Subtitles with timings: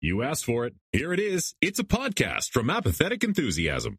[0.00, 0.74] You asked for it.
[0.92, 1.54] Here it is.
[1.60, 3.98] It's a podcast from Apathetic Enthusiasm.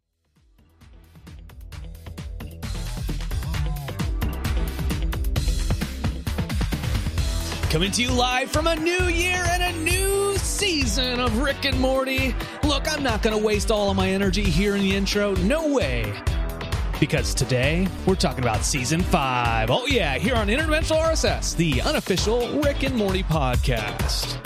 [7.68, 11.78] Coming to you live from a new year and a new season of Rick and
[11.78, 12.34] Morty.
[12.64, 15.34] Look, I'm not going to waste all of my energy here in the intro.
[15.36, 16.12] No way.
[16.98, 19.70] Because today we're talking about season five.
[19.70, 24.38] Oh, yeah, here on Interdimensional RSS, the unofficial Rick and Morty podcast.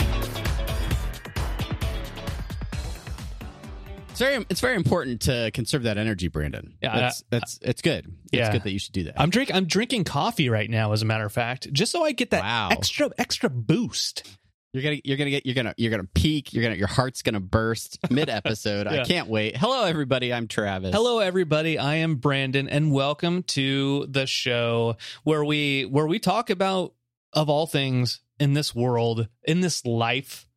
[4.15, 6.77] It's very it's very important to conserve that energy, Brandon.
[6.81, 8.05] Yeah, that's that's it's good.
[8.31, 8.51] It's Yeah.
[8.53, 9.19] good that you should do that.
[9.19, 12.13] I'm drink I'm drinking coffee right now, as a matter of fact, just so I
[12.13, 12.69] get that Wow.
[12.71, 14.23] extra extra boost.
[14.71, 16.53] You're gonna you're gonna get you're gonna you're gonna peak.
[16.53, 18.87] You're gonna your heart's gonna burst mid episode.
[18.91, 19.01] Yeah.
[19.01, 19.57] I can't wait.
[19.57, 20.31] Hello everybody.
[20.33, 20.95] I'm Travis.
[20.95, 21.77] Hello, everybody.
[21.77, 24.95] I am Brandon, and welcome to the show
[25.25, 26.93] where we where we talk about
[27.33, 30.47] of all things in this world, in this life,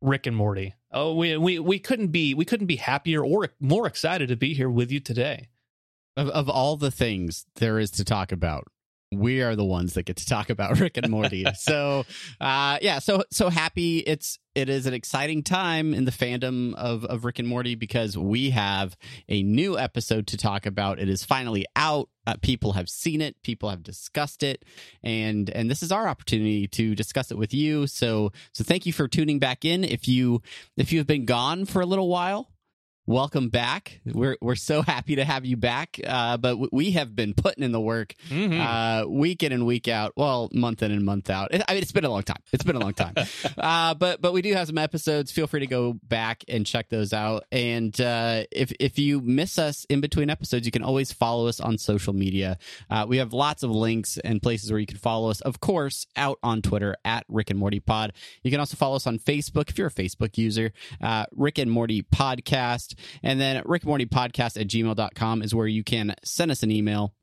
[0.00, 0.74] Rick and Morty.
[0.90, 4.54] Oh, we we we couldn't be we couldn't be happier or more excited to be
[4.54, 5.48] here with you today.
[6.16, 8.68] Of of all the things there is to talk about,
[9.10, 11.44] we are the ones that get to talk about Rick and Morty.
[11.54, 12.04] so
[12.40, 17.04] uh yeah, so so happy it's it is an exciting time in the fandom of,
[17.04, 18.96] of Rick and Morty because we have
[19.28, 20.98] a new episode to talk about.
[20.98, 22.08] It is finally out.
[22.26, 23.40] Uh, people have seen it.
[23.44, 24.64] People have discussed it,
[25.02, 27.86] and and this is our opportunity to discuss it with you.
[27.86, 29.84] So so thank you for tuning back in.
[29.84, 30.42] If you
[30.76, 32.50] if you have been gone for a little while,
[33.08, 34.00] welcome back.
[34.04, 35.98] We're we're so happy to have you back.
[36.06, 38.60] Uh, but w- we have been putting in the work Mhm.
[38.60, 40.12] uh, week in and week out.
[40.16, 41.48] Well, month in and month out.
[41.52, 42.42] I mean, it's been a long time.
[42.52, 43.14] It's been a long time.
[43.58, 45.32] uh, but but we do have some episodes.
[45.32, 47.44] Feel free to go back and check those out.
[47.50, 51.60] And uh, if if you miss us in between episodes, you can always follow us
[51.60, 52.58] on social media.
[52.90, 55.40] Uh, we have lots of links and places where you can follow us.
[55.40, 58.12] Of course, out on Twitter at Rick and Morty Pod.
[58.42, 60.72] You can also follow us on Facebook if you're a Facebook user.
[61.00, 62.96] Uh, Rick and Morty Podcast.
[63.22, 66.70] And then Rick and Morty Podcast at gmail.com is where you can send us an
[66.70, 67.14] email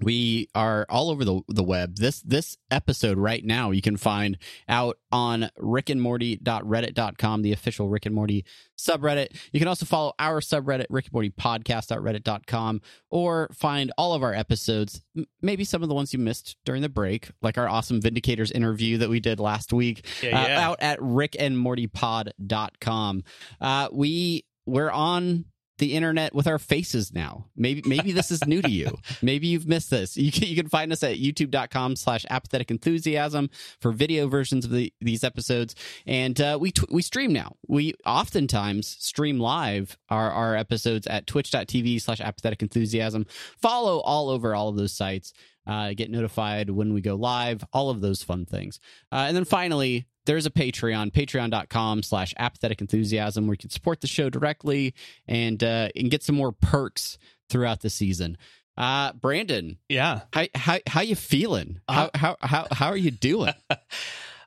[0.00, 1.94] we are all over the the web.
[1.96, 4.36] This this episode right now you can find
[4.68, 8.44] out on rickandmorty.reddit.com, the official Rick and Morty
[8.76, 9.28] subreddit.
[9.52, 12.80] You can also follow our subreddit, Rick and Morty podcast.reddit.com,
[13.10, 15.02] or find all of our episodes,
[15.40, 18.98] maybe some of the ones you missed during the break, like our awesome Vindicators interview
[18.98, 20.68] that we did last week, Yeah, uh, yeah.
[20.68, 23.22] out at rickandmortypod.com.
[23.60, 25.46] Uh, we we're on
[25.78, 27.46] the internet with our faces now.
[27.56, 28.98] Maybe maybe this is new to you.
[29.22, 30.16] Maybe you've missed this.
[30.16, 34.70] You can, you can find us at youtube.com slash apathetic enthusiasm for video versions of
[34.70, 35.74] the, these episodes.
[36.06, 37.56] And uh, we tw- we stream now.
[37.66, 43.26] We oftentimes stream live our, our episodes at twitch.tv slash apathetic enthusiasm.
[43.60, 45.32] Follow all over all of those sites.
[45.66, 48.78] Uh, get notified when we go live, all of those fun things.
[49.10, 54.00] Uh, and then finally, there's a Patreon, patreon.com slash apathetic enthusiasm, where you can support
[54.00, 54.94] the show directly
[55.26, 57.18] and uh, and get some more perks
[57.48, 58.36] throughout the season.
[58.76, 60.22] Uh, Brandon, Yeah.
[60.32, 61.80] how how how you feeling?
[61.88, 63.52] How how how how are you doing?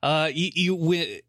[0.03, 1.21] Uh, you, you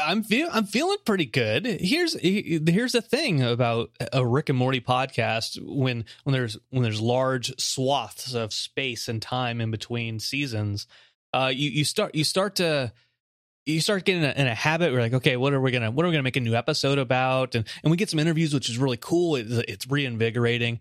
[0.00, 1.66] I'm feel I'm feeling pretty good.
[1.66, 7.00] Here's here's the thing about a Rick and Morty podcast when when there's when there's
[7.00, 10.86] large swaths of space and time in between seasons,
[11.34, 12.90] uh, you you start you start to
[13.66, 14.92] you start getting in a, in a habit.
[14.92, 16.98] We're like, okay, what are we gonna what are we gonna make a new episode
[16.98, 17.54] about?
[17.54, 19.36] And and we get some interviews, which is really cool.
[19.36, 20.80] It's, it's reinvigorating.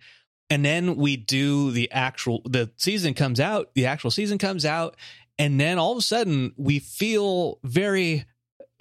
[0.50, 3.73] And then we do the actual the season comes out.
[3.73, 4.96] The actual season comes out,
[5.40, 8.25] and then all of a sudden we feel very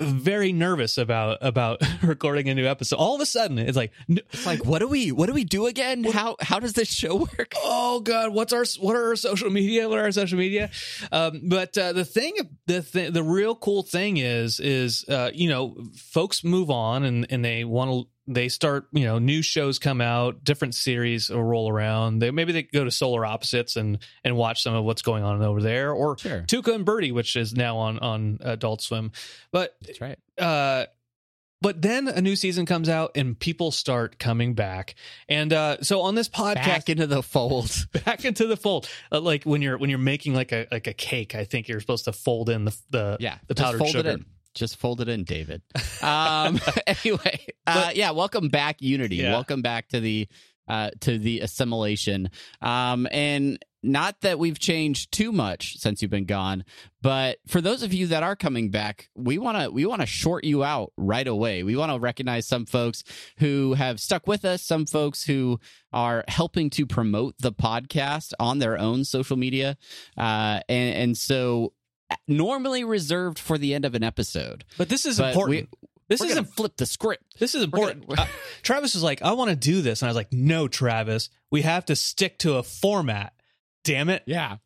[0.01, 4.19] very nervous about about recording a new episode all of a sudden it's like n-
[4.33, 6.03] It's like what do we what do we do again?
[6.05, 7.55] How how does this show work?
[7.63, 10.71] oh god what's our what are our social media what are our social media
[11.13, 12.33] um but uh, the thing
[12.67, 17.27] the th- the real cool thing is is uh you know folks move on and
[17.31, 21.69] and they want to they start you know new shows come out different series roll
[21.71, 25.23] around they maybe they go to solar opposites and and watch some of what's going
[25.23, 26.41] on over there or Sure.
[26.43, 29.13] Tuca and Birdie which is now on on Adult Swim
[29.53, 30.19] but That's right.
[30.39, 30.87] uh
[31.61, 34.95] but then a new season comes out and people start coming back
[35.29, 37.71] and uh so on this podcast Back into the fold.
[38.05, 40.93] back into the fold uh, like when you're when you're making like a like a
[40.95, 44.17] cake i think you're supposed to fold in the the Yeah, the powdered sugar.
[44.55, 45.63] Just fold it in, David.
[46.03, 49.17] Um, anyway, uh, yeah, welcome back, Unity.
[49.17, 49.33] Yeah.
[49.33, 50.29] Welcome back to the
[50.69, 52.31] uh, to the assimilation.
[52.63, 56.65] Um, and not that we've changed too much since you've been gone,
[57.03, 60.07] but for those of you that are coming back, we want to we want to
[60.07, 61.63] short you out right away.
[61.63, 63.05] We want to recognize some folks
[63.39, 65.61] who have stuck with us, some folks who
[65.93, 69.77] are helping to promote the podcast on their own social media,
[70.17, 71.75] uh, and and so
[72.29, 74.65] normally reserved for the end of an episode.
[74.79, 75.69] but this is But important
[76.09, 77.39] This We're isn't flip the script.
[77.39, 78.07] This is important.
[78.07, 78.27] gonna- Uh,
[78.63, 80.03] Travis was like, I want to do this.
[80.03, 83.33] And I was like, no, Travis, we have to stick to a format.
[83.85, 84.23] Damn it.
[84.27, 84.57] Yeah.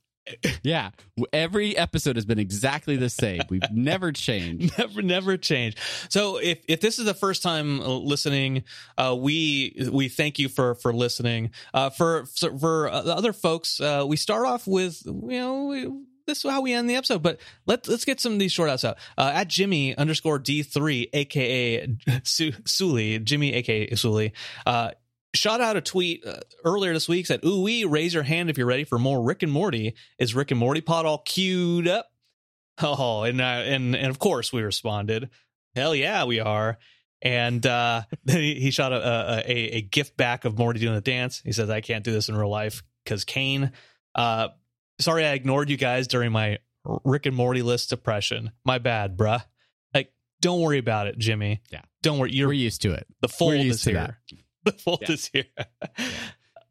[0.62, 0.90] Yeah.
[1.32, 3.41] Every episode has been exactly the same.
[3.49, 4.76] We've never changed.
[4.76, 5.76] Never, never change.
[6.11, 8.64] So if, if this is the first time uh, listening,
[8.99, 11.52] uh, we we thank you for for listening.
[11.73, 15.87] Uh, for for, for uh, other folks, uh, we start off with you know we,
[16.28, 17.22] this is how we end the episode.
[17.22, 18.98] But let's let's get some of these short outs out.
[19.16, 24.32] Uh, at Jimmy underscore D three, aka Su- Sully, Jimmy aka Sully.
[24.64, 24.92] Uh,
[25.34, 28.58] shot out a tweet uh, earlier this week said, "Ooh, we raise your hand if
[28.58, 29.94] you're ready for more Rick and Morty.
[30.19, 32.06] Is Rick and Morty pod all queued up?"
[32.81, 35.31] Oh, and uh, and and of course we responded,
[35.74, 36.78] "Hell yeah, we are."
[37.20, 41.42] And uh, he, shot a, a a a gift back of Morty doing the dance.
[41.44, 43.72] He says, "I can't do this in real life because Kane."
[45.00, 46.58] Sorry, I ignored you guys during my
[47.04, 48.52] Rick and Morty list depression.
[48.64, 49.42] My bad, bruh.
[49.94, 51.60] Like, don't worry about it, Jimmy.
[51.70, 51.82] Yeah.
[52.02, 52.32] don't worry.
[52.32, 53.06] You're We're used to it.
[53.20, 54.18] the fold is here.
[54.64, 55.12] The fold Yeah.
[55.12, 55.44] is here.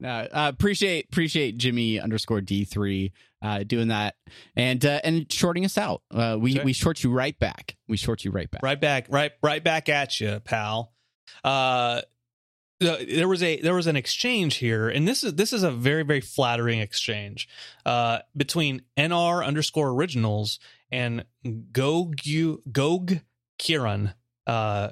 [0.03, 4.13] Uh, uh, appreciate appreciate Jimmy underscore D three uh, doing that
[4.55, 6.03] and uh, and shorting us out.
[6.13, 6.63] Uh, we Sure.
[6.63, 7.75] we short you right back.
[7.87, 8.61] We short you right back.
[8.61, 10.93] right back, right, right back at you, pal.
[11.43, 12.01] Uh,
[12.79, 16.03] there was a there was an exchange here, and this is this is a very
[16.03, 17.47] very flattering exchange
[17.85, 20.59] uh, between nr underscore originals
[20.91, 21.25] and
[21.71, 22.17] Gog
[22.71, 23.19] Gog
[23.59, 24.13] Kiran.
[24.45, 24.89] Uh,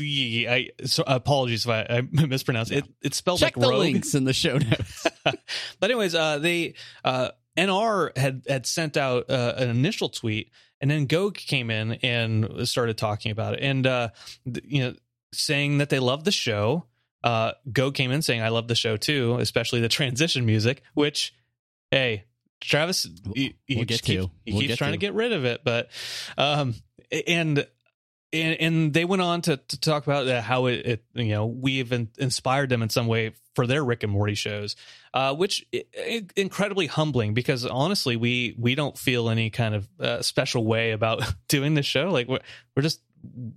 [0.00, 2.84] I so apologies if I, I mispronounced it.
[3.02, 3.80] It's spelled Check like the rogue.
[3.80, 5.06] links in the show notes.
[5.24, 6.74] but anyways, uh, they
[7.04, 10.50] uh, NR had had sent out uh, an initial tweet,
[10.80, 14.08] and then Gog came in and started talking about it, and uh,
[14.64, 14.94] you know,
[15.38, 16.86] saying that they love the show.
[17.22, 21.32] Uh, Gog came in saying, "I love the show too, especially the transition music." Which,
[21.90, 22.24] hey,
[22.60, 24.30] Travis, he, he We'll keeps, to.
[24.44, 24.98] he We'll keeps trying to.
[24.98, 25.88] to get rid of it, but
[26.38, 26.74] um,
[27.26, 27.66] and
[28.32, 31.46] and, and they went on to, to talk about uh, how it, it you know
[31.46, 34.74] we've in, inspired them in some way for their Rick and Morty shows,
[35.14, 39.88] uh, which i- i- incredibly humbling because honestly we we don't feel any kind of
[40.00, 42.10] uh, special way about doing this show.
[42.10, 42.40] Like we're
[42.76, 43.00] we're just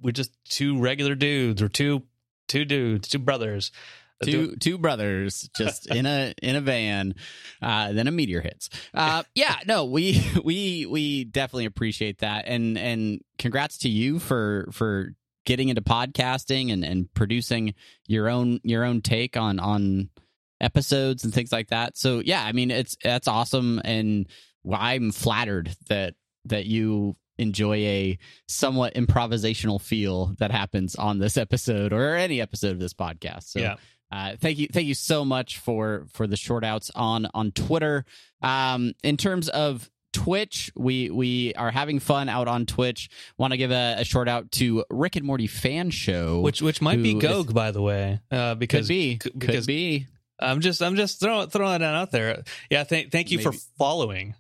[0.02, 2.04] we're just two regular dudes or two
[2.48, 3.72] two dudes, two brothers.
[4.24, 7.14] two two brothers just in a in a van
[7.62, 8.70] uh then a meteor hits.
[8.94, 12.46] Uh yeah no we we we definitely appreciate that.
[12.48, 15.14] And and congrats to you for for
[15.46, 17.76] getting into podcasting and and producing
[18.08, 20.10] your own your own take on on
[20.60, 21.98] episodes and things like that.
[21.98, 23.80] So yeah i mean it's that's awesome.
[23.84, 24.28] And
[24.74, 26.16] i'm flattered that
[26.46, 28.18] that you enjoy a
[28.48, 33.60] somewhat improvisational feel that happens on this episode or any episode of this podcast so
[33.60, 33.76] yeah.
[34.12, 38.06] uh, thank you, thank you so much for for the short outs on on Twitter.
[38.42, 43.10] Um, in terms of Twitch, we we are having fun out on Twitch.
[43.38, 46.82] Want to give a, a short out to Rick and Morty fan show, Which which
[46.82, 49.66] might be who is- Gog by the way, uh, could because be c- could because
[49.68, 50.08] be.
[50.40, 52.44] I'm just I'm just throwing throwing that out there.
[52.70, 54.36] Yeah, thank thank you for following.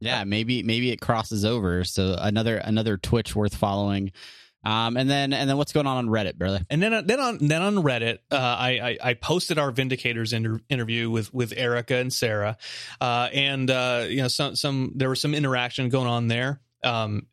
[0.00, 1.84] Yeah, maybe maybe it crosses over.
[1.84, 4.12] So another another Twitch worth following.
[4.64, 6.60] Um, and then and then what's going on on Reddit, brother?
[6.68, 10.60] And then then on then on Reddit, uh, I, I I posted our Vindicators inter-
[10.68, 12.56] interview with with Erica and Sarah,
[13.00, 16.60] uh, and uh, you know some some there was some interaction going on there.
[16.82, 17.28] Um,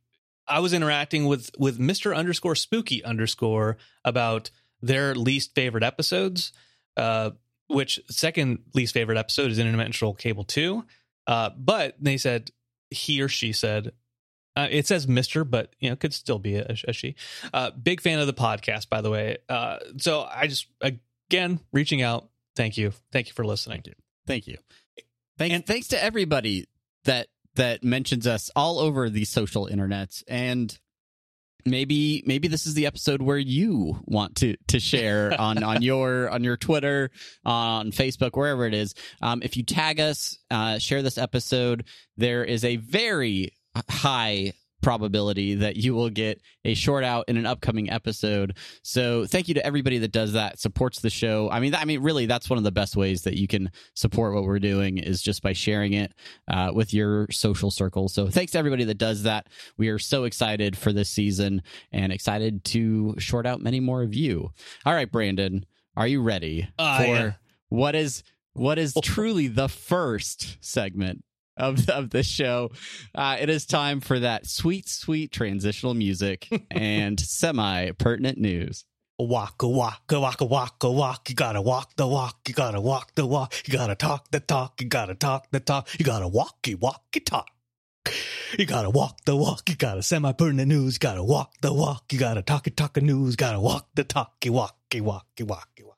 [0.48, 4.51] I was interacting with with Mister underscore Spooky underscore about
[4.81, 6.54] their least favorite episodes.
[6.95, 7.31] Uh,
[7.68, 10.85] which second least favorite episode is Interdimensional Cable Two.
[11.27, 12.51] Uh, but they said
[12.89, 13.92] he or she said
[14.56, 17.15] uh, it says Mister, but you know could still be a, a she.
[17.53, 19.37] Uh, big fan of the podcast, by the way.
[19.49, 22.30] Uh, so I just again reaching out.
[22.56, 23.83] Thank you, thank you for listening.
[24.27, 24.57] Thank you.
[25.39, 26.68] Thanks, And- thanks to everybody
[27.06, 30.77] that that mentions us all over the social internets and
[31.66, 36.30] maybe maybe this is the episode where you want to to share on on your
[36.30, 37.12] on your Twitter,
[37.46, 38.94] on Facebook, wherever it is.
[39.22, 41.86] Um, if you tag us, uh, share this episode,
[42.18, 43.54] there is a very
[43.90, 48.56] high probability that you will get a short out in an upcoming episode.
[48.83, 51.49] So thank you to everybody that does that, supports the show.
[51.49, 54.35] I mean, I mean, really, that's one of the best ways that you can support
[54.35, 56.13] what we're doing is just by sharing it
[56.47, 58.09] uh, with your social circle.
[58.09, 59.47] So thanks to everybody that does that.
[59.78, 64.13] We are so excited for this season and excited to short out many more of
[64.13, 64.52] you.
[64.85, 67.31] All right, Brandon, are you ready Uh, for yeah.
[67.69, 68.23] what is
[68.54, 71.23] what is truly the first segment
[71.57, 72.72] of of this show.
[73.14, 78.86] Uh, it is time for that sweet, sweet transitional music and semi pertinent news.
[79.19, 81.30] Walk a walk a walk a walk a walk.
[81.30, 82.40] You gotta walk the walk.
[82.48, 83.54] You gotta walk the walk.
[83.66, 84.81] You gotta talk the talk.
[84.81, 85.88] You gotta talk the talk.
[86.00, 87.50] You gotta walkie walkie talk.
[88.57, 89.69] You gotta walk the walk.
[89.69, 90.95] You gotta semi pertinent news.
[90.95, 92.12] You gotta walk the walk.
[92.12, 93.36] You gotta talk it, talk news.
[93.36, 95.98] Gotta walk the talky, walky, walky, walky, walk.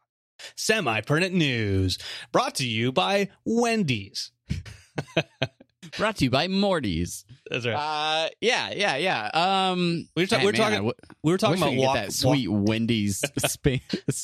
[0.55, 1.97] Semi pertinent news
[2.31, 4.31] brought to you by Wendy's.
[5.97, 7.25] Brought to you by Morty's.
[7.49, 7.75] That's right.
[7.75, 9.29] Uh, yeah, yeah, yeah.
[9.71, 10.75] Um, we were, ta- man, we were man, talking.
[10.77, 13.77] w- we were talking we about get walk, that sweet Wendy's spa-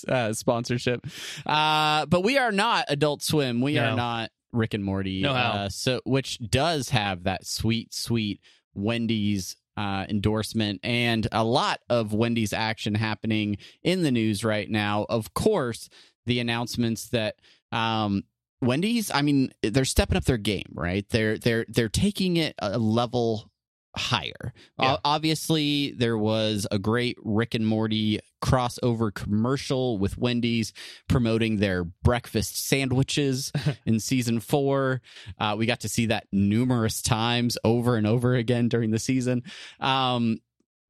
[0.08, 1.06] uh, sponsorship.
[1.46, 3.62] Uh, but we are not Adult Swim.
[3.62, 3.84] We No.
[3.92, 5.22] are not Rick and Morty.
[5.22, 5.52] No how.
[5.52, 8.42] Uh, so which does have that sweet, sweet
[8.74, 15.06] Wendy's uh, endorsement and a lot of Wendy's action happening in the news right now.
[15.08, 15.90] Of course,
[16.26, 17.36] the announcements that
[17.72, 18.24] um,
[18.62, 21.08] Wendy's, I mean, they're stepping up their game, right?
[21.10, 23.52] They're they're they're taking it a level
[23.96, 24.54] higher.
[24.80, 24.98] Yeah.
[25.04, 30.74] Obviously, there was a great Rick and Morty crossover commercial with Wendy's
[31.08, 33.52] promoting their breakfast sandwiches
[33.86, 35.02] in season four.
[35.38, 39.44] Uh, we got to see that numerous times over and over again during the season.
[39.80, 40.40] Um,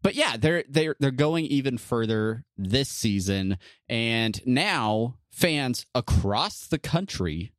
[0.03, 6.79] but yeah, they're they're they're going even further this season, and now fans across the
[6.79, 7.51] country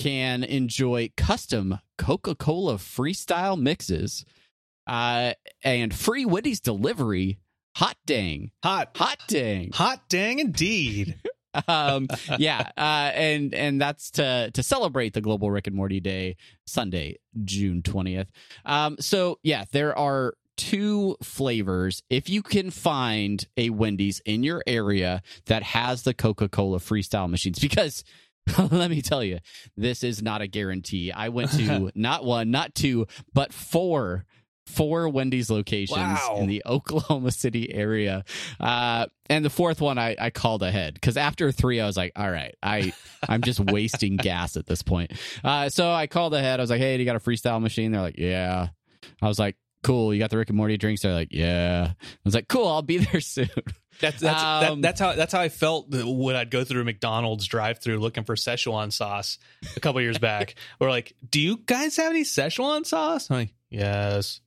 [0.00, 4.24] can enjoy custom Coca-Cola freestyle mixes
[4.86, 7.38] uh, and free Wendy's delivery.
[7.76, 9.70] Hot dang, hot, hot dang.
[9.72, 11.16] hot dang indeed.
[11.66, 12.06] um
[12.38, 17.16] yeah uh and and that's to to celebrate the global rick and morty day sunday
[17.42, 18.28] june 20th
[18.66, 24.62] um so yeah there are two flavors if you can find a wendy's in your
[24.64, 28.04] area that has the coca-cola freestyle machines because
[28.70, 29.38] let me tell you
[29.76, 34.24] this is not a guarantee i went to not one not two but four
[34.66, 36.36] four wendy's locations Wow.
[36.38, 38.24] in the oklahoma city area
[38.60, 42.12] uh, and the fourth one I, I called ahead because after three I was like,
[42.16, 42.92] all right, I
[43.28, 45.12] I'm just wasting gas at this point.
[45.44, 46.58] Uh, so I called ahead.
[46.58, 47.92] I was like, hey, do you got a freestyle machine?
[47.92, 48.68] They're like, yeah.
[49.22, 50.12] I was like, cool.
[50.12, 51.02] You got the Rick and Morty drinks?
[51.02, 51.92] They're like, yeah.
[52.00, 52.66] I was like, cool.
[52.66, 53.48] I'll be there soon.
[54.00, 57.46] That's that's that, Um, that's how that's how I felt when I'd go through McDonald's
[57.46, 59.38] drive-through looking for Szechuan sauce
[59.76, 60.54] a couple years back.
[60.80, 64.40] We're like, "Do you guys have any Szechuan sauce?" I'm like, "Yes,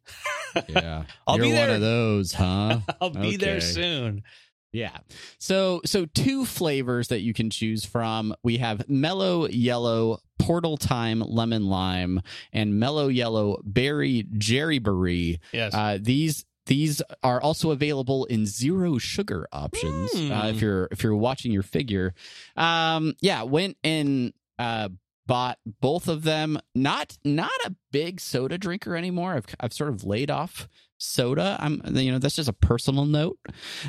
[0.69, 1.75] yeah, I'll You're be one there.
[1.75, 2.79] of those, huh?
[3.01, 4.23] I'll be there soon."
[4.71, 4.97] Yeah.
[5.37, 8.33] So so two flavors that you can choose from.
[8.41, 15.39] We have mello yello portal time lemon lime and mello yello berry jerry berry.
[15.51, 20.11] Yes, Uh, these these are also available in zero sugar options.
[20.13, 20.31] Hmm.
[20.31, 22.13] Uh, if you're if you're watching your figure,
[22.55, 24.89] um, yeah, went and uh,
[25.25, 26.59] bought both of them.
[26.73, 29.33] Not not a big soda drinker anymore.
[29.33, 30.67] I've I've sort of laid off
[30.97, 31.57] soda.
[31.59, 33.37] I'm you know that's just a personal note.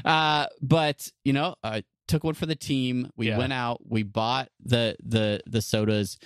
[0.05, 3.11] Uh, but you know I took one for the team.
[3.17, 3.39] We Yeah.
[3.39, 3.81] went out.
[3.89, 6.19] We bought the the the sodas.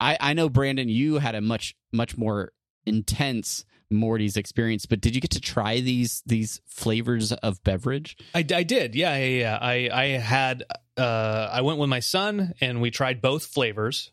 [0.00, 2.52] I I know Brandon, you had a much much more
[2.86, 8.16] intense Morty's experience, but did you get to try these these flavors of beverage?
[8.34, 8.94] I, I did.
[8.94, 9.58] Yeah, yeah, yeah.
[9.60, 10.64] I I had
[10.96, 14.10] uh I went with my son and we tried both flavors.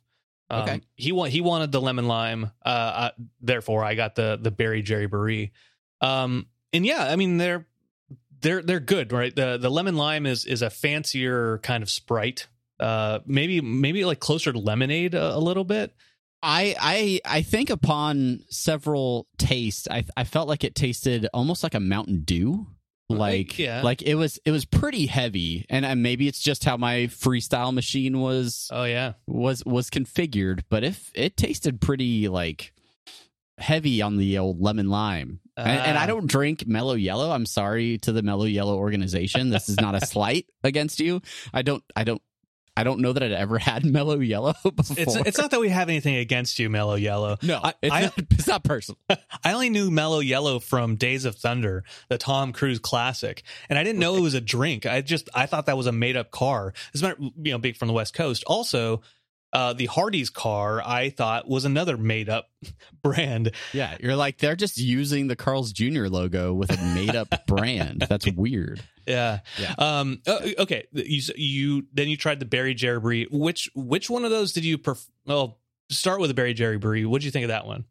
[0.49, 0.81] Um, Okay.
[0.95, 2.51] He wa- he wanted the lemon lime.
[2.65, 5.53] Uh, uh, therefore I got the the berry jerry berry.
[6.01, 7.65] Um, and yeah, I mean they're
[8.41, 9.35] they're they're good, right?
[9.35, 12.47] The the lemon lime is is a fancier kind of sprite.
[12.79, 15.93] Uh, maybe maybe like closer to lemonade a, a little bit.
[16.43, 21.73] I I I think upon several tastes, I I felt like it tasted almost like
[21.75, 22.67] a Mountain Dew.
[23.09, 23.81] Like yeah.
[23.81, 27.73] like it was it was pretty heavy, and uh, maybe it's just how my freestyle
[27.73, 30.61] machine was Oh yeah, was was configured.
[30.69, 32.71] But if it tasted pretty like
[33.57, 36.07] heavy on the old lemon lime, and, and I Ah.
[36.07, 37.31] don't drink Mello Yello.
[37.35, 39.49] I'm sorry to the Mello Yello organization.
[39.49, 41.21] This is not a slight against you.
[41.53, 42.21] I don't I don't
[42.77, 44.95] I don't know that I'd ever had Mello Yello before.
[44.97, 47.41] it's it's not that we have anything against you, Mello Yello.
[47.43, 48.97] no, I- it's, I- not, it's not personal.
[49.43, 53.83] I only knew Mello Yello from Days of Thunder, the Tom Cruise classic, and I
[53.83, 54.85] didn't know it was a drink.
[54.85, 56.73] I just I thought that was a made up car.
[56.93, 58.43] It's not you know big from the West Coast.
[58.47, 59.01] Also,
[59.53, 62.49] uh, the Hardee's car I thought was another made up
[63.03, 63.51] brand.
[63.73, 66.05] Yeah, you're like they're just using the Carl's Jr.
[66.07, 68.05] logo with a made up brand.
[68.09, 68.81] That's weird.
[69.07, 69.39] Yeah.
[69.59, 69.73] Yeah.
[69.77, 70.21] Um.
[70.27, 70.85] uh, okay.
[70.91, 73.27] You you then you tried the berry jerry brie.
[73.31, 75.09] Which which one of those did you prefer?
[75.25, 77.05] Well, start with the berry jerry brie.
[77.05, 77.85] What did you think of that one?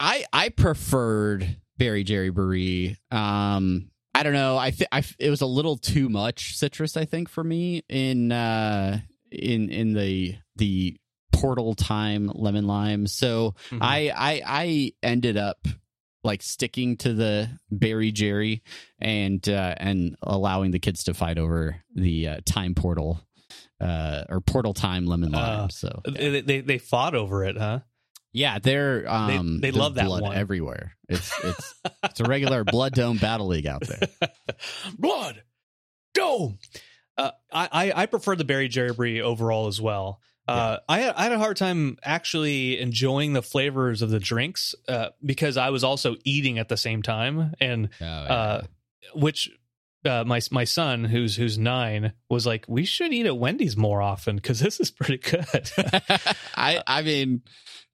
[0.00, 2.96] I I preferred Berry Jerry Brie.
[3.10, 4.56] Um, I don't know.
[4.56, 6.96] I think I f- it was a little too much citrus.
[6.96, 10.96] I think for me in uh in in the the
[11.34, 13.06] portal time lemon lime.
[13.06, 13.78] So Mhm.
[13.82, 15.66] I I I ended up
[16.22, 18.62] like sticking to the berry jerry
[18.98, 23.20] and uh and allowing the kids to fight over the uh, time portal
[23.80, 27.80] uh or portal time lemon lime Uh, so They, they they fought over it, huh?
[28.32, 30.36] Yeah, they're um, they there's love that blood one.
[30.36, 30.96] everywhere.
[31.08, 31.74] It's it's
[32.04, 34.08] it's a regular blood dome battle league out there.
[34.98, 35.42] Blood
[36.14, 36.58] Dome.
[37.16, 40.20] Uh, I, I I prefer the Berry Jerry Brie overall as well.
[40.46, 44.74] Uh, I had I had a hard time actually enjoying the flavors of the drinks
[44.88, 48.62] uh, because I was also eating at the same time, and Oh, uh,
[49.14, 49.50] which
[50.04, 54.02] uh, my my son who's who's nine was like, we should eat at Wendy's more
[54.02, 55.70] often because this is pretty good.
[56.54, 57.42] I I mean,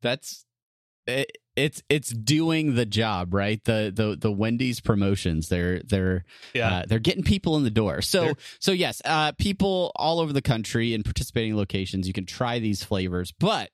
[0.02, 0.44] that's
[1.06, 3.62] it, it's it's doing the job, right?
[3.64, 8.02] The the the Wendy's promotions, they're they're yeah, uh, they're getting people in the door.
[8.02, 12.26] So They're- so yes, uh, people all over the country in participating locations, you can
[12.26, 13.32] try these flavors.
[13.38, 13.70] But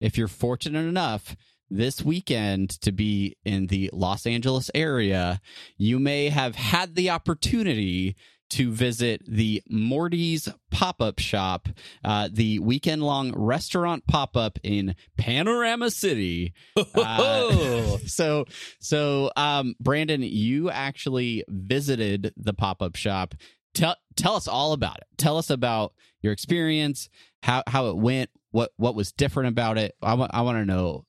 [0.00, 1.34] if you're fortunate enough
[1.70, 5.40] this weekend to be in the Los Angeles area,
[5.76, 8.16] you may have had the opportunity
[8.50, 11.68] to visit the Morty's pop up shop,
[12.04, 16.54] uh, the weekend long restaurant pop up in Panorama City.
[16.76, 18.44] Uh, so
[18.80, 23.34] so um Brandon, you actually visited the pop-up shop.
[23.74, 25.06] Tell tell us all about it.
[25.16, 27.08] Tell us about your experience,
[27.42, 29.94] how how it went, what what was different about it.
[30.02, 31.04] I want I want to know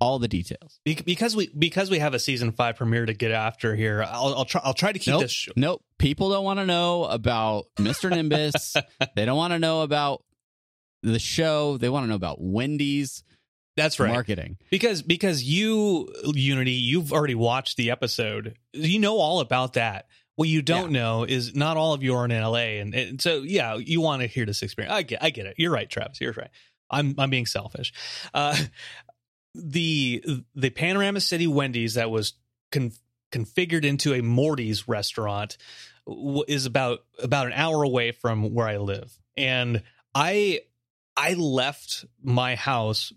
[0.00, 0.80] all the details.
[0.84, 4.02] Be- because we because we have a season five premiere to get after here.
[4.06, 5.22] I'll I'll try I'll try to keep Nope.
[5.22, 5.32] this.
[5.32, 5.82] Sh- Nope.
[5.98, 8.08] People don't want to know about Mr.
[8.14, 8.76] Nimbus.
[9.16, 10.22] they don't want to know about
[11.02, 11.76] the show.
[11.78, 13.24] They want to know about Wendy's
[13.76, 14.10] That's right.
[14.12, 14.58] marketing.
[14.70, 18.56] because because you Unity, you've already watched the episode.
[18.72, 20.06] You know all about that.
[20.36, 23.38] What you don't know is not all of you are in LA, and, and so
[23.42, 24.94] yeah, you want to hear this experience.
[24.94, 25.54] I get, I get it.
[25.58, 26.20] You're right, Travis.
[26.20, 26.50] You're right.
[26.88, 27.92] I'm I'm being selfish.
[28.32, 28.56] Uh,
[29.58, 32.34] the the Panorama City Wendy's that was
[32.72, 32.92] con-
[33.32, 35.56] configured into a Morty's restaurant
[36.46, 39.82] is about about an hour away from where I live, and
[40.14, 40.60] I
[41.16, 43.12] I left my house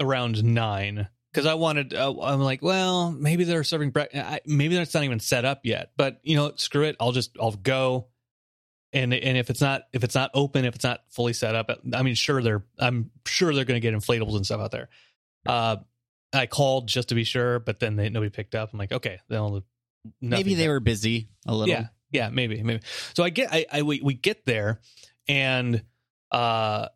[0.00, 1.94] around nine because I wanted.
[1.94, 4.40] Uh, I'm like, well, maybe they're serving breakfast.
[4.46, 5.90] Maybe that's not even set up yet.
[5.96, 6.96] But you know, screw it.
[7.00, 8.08] I'll just I'll go.
[8.92, 11.70] And and if it's not if it's not open, if it's not fully set up,
[11.92, 14.88] I mean, sure they're I'm sure they're going to get inflatables and stuff out there.
[15.46, 15.76] Uh,
[16.32, 18.72] I called just to be sure, but then they, nobody picked up.
[18.72, 19.64] I'm like, okay, they'll
[20.20, 21.68] Maybe they were busy a little.
[21.68, 22.82] yeah, yeah, maybe, maybe.
[23.14, 24.80] So I get, I, I we, we get there,
[25.28, 25.82] and
[26.30, 26.88] uh,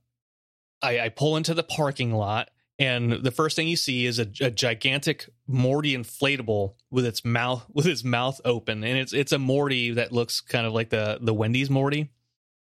[0.83, 4.29] I, I pull into the parking lot, and the first thing you see is a,
[4.41, 9.39] a gigantic Morty inflatable with its mouth with its mouth open, and it's it's a
[9.39, 12.11] Morty that looks kind of like the the Wendy's Morty,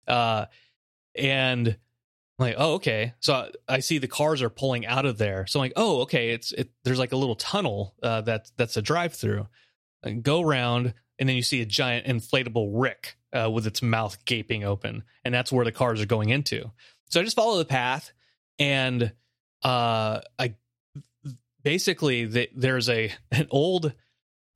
[0.07, 0.45] uh,
[1.15, 1.77] and
[2.43, 3.13] I'm like, oh, okay.
[3.19, 5.47] So I, I see the cars are pulling out of there.
[5.47, 6.29] So I'm like, oh, okay.
[6.31, 6.69] It's it.
[6.83, 9.47] There's like a little tunnel uh, that that's a drive through.
[10.21, 14.65] Go around, and then you see a giant inflatable Rick uh, with its mouth gaping
[14.65, 16.71] open, and that's where the cars are going into.
[17.09, 18.11] So I just follow the path,
[18.59, 19.13] and
[19.63, 20.55] uh, I
[21.63, 23.93] basically the, there's a an old,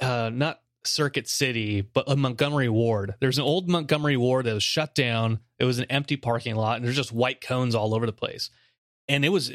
[0.02, 3.16] uh, not Circuit City, but a Montgomery Ward.
[3.20, 5.40] There's an old Montgomery Ward that was shut down.
[5.60, 8.50] It was an empty parking lot, and there's just white cones all over the place.
[9.08, 9.52] And it was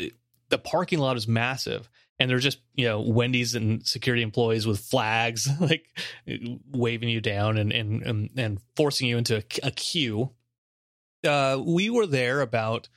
[0.49, 4.81] the parking lot is massive, and there's just you know Wendy's and security employees with
[4.81, 5.87] flags like
[6.71, 10.31] waving you down and and and, and forcing you into a, a queue.
[11.27, 12.89] Uh, we were there about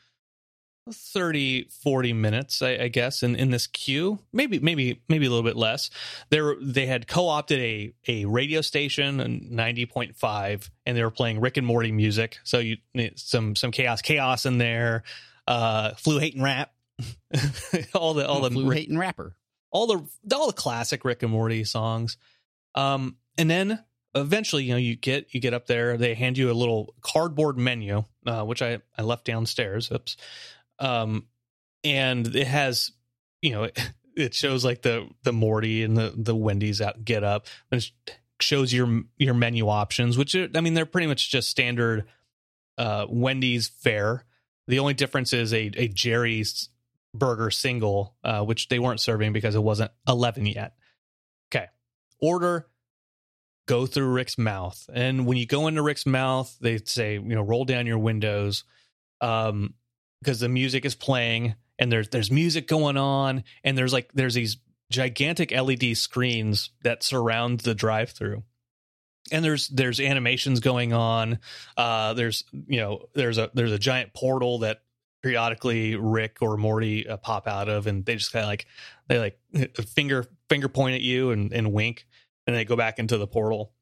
[0.91, 5.43] 30 40 minutes I, I guess in, in this queue maybe maybe maybe a little
[5.43, 5.89] bit less
[6.30, 11.58] there they had co-opted a a radio station a 90.5 and they were playing rick
[11.58, 12.78] and morty music so you
[13.15, 15.04] some some chaos chaos in there
[15.48, 16.71] uh flu hate and rap
[17.93, 19.36] all the all the Flu Rick- hating rapper.
[19.71, 22.17] all the all the classic Rick and Morty songs.
[22.74, 25.98] Um, and then eventually, you know, you get you get up there.
[25.98, 29.91] They hand you a little cardboard menu, uh, which I I left downstairs.
[29.91, 30.15] Oops.
[30.80, 31.28] Um,
[31.84, 32.92] and it has,
[33.42, 33.80] you know, it,
[34.16, 38.18] it shows like the the Morty and the the Wendy's out get up, and it
[38.40, 42.06] shows your your menu options, which are, I mean they're pretty much just standard
[42.78, 44.26] uh, Wendy's fare.
[44.68, 46.70] The only difference is a a Jerry's
[47.14, 50.74] burger single, uh, which they weren't serving because it wasn't 11 yet.
[51.50, 51.68] Okay.
[52.22, 52.68] Order,
[53.68, 54.90] go through Rick's mouth.
[54.94, 58.64] And when you go into Rick's mouth, they say, you know, roll down your windows
[59.22, 59.74] um,
[60.21, 63.43] because the music is playing and there's, there's music going on.
[63.63, 64.58] And there's like, there's these
[64.91, 68.43] gigantic LED screens that surround the drive through.
[69.32, 71.39] And there's there's animations going on.
[71.75, 74.84] Uh, there's you know there's a there's a giant portal that
[75.23, 78.67] periodically Rick or Morty uh, pop out of, and they just kind of like
[79.08, 79.39] they like
[79.95, 82.06] finger finger point at you and, and wink,
[82.45, 83.73] and they go back into the portal.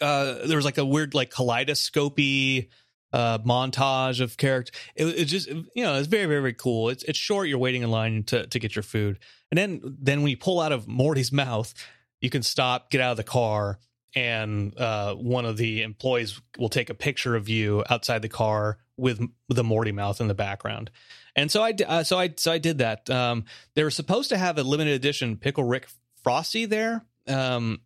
[0.00, 2.70] Uh, there was like a weird like kaleidoscopy
[3.12, 4.72] uh, montage of character.
[4.94, 6.88] It, it just you know it's very very very cool.
[6.88, 7.48] It's it's short.
[7.48, 9.18] You're waiting in line to to get your food,
[9.50, 11.72] and then then when you pull out of Morty's mouth,
[12.20, 13.78] you can stop, get out of the car,
[14.14, 18.78] and uh, one of the employees will take a picture of you outside the car
[18.96, 20.90] with the Morty mouth in the background.
[21.34, 23.08] And so I uh, so I so I did that.
[23.08, 23.44] Um,
[23.74, 25.88] they were supposed to have a limited edition Pickle Rick
[26.22, 27.04] Frosty there.
[27.26, 27.80] Um,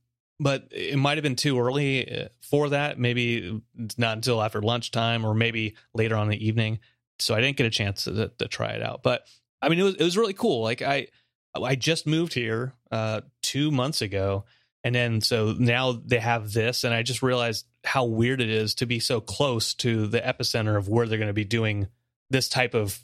[0.45, 2.99] but it might have been too early uh, for that.
[2.99, 3.63] Maybe
[3.97, 6.81] not until after lunchtime or maybe later on in the evening.
[7.19, 9.03] So I didn't get a chance to, to try it out.
[9.03, 9.27] But
[9.63, 10.63] I mean, it was it was really cool.
[10.63, 11.07] Like I
[11.55, 14.45] I just moved here uh, two months ago,
[14.85, 18.75] and then so now they have this, and I just realized how weird it is
[18.77, 21.89] to be so close to the epicenter of where they're going to be doing
[22.29, 23.03] this type of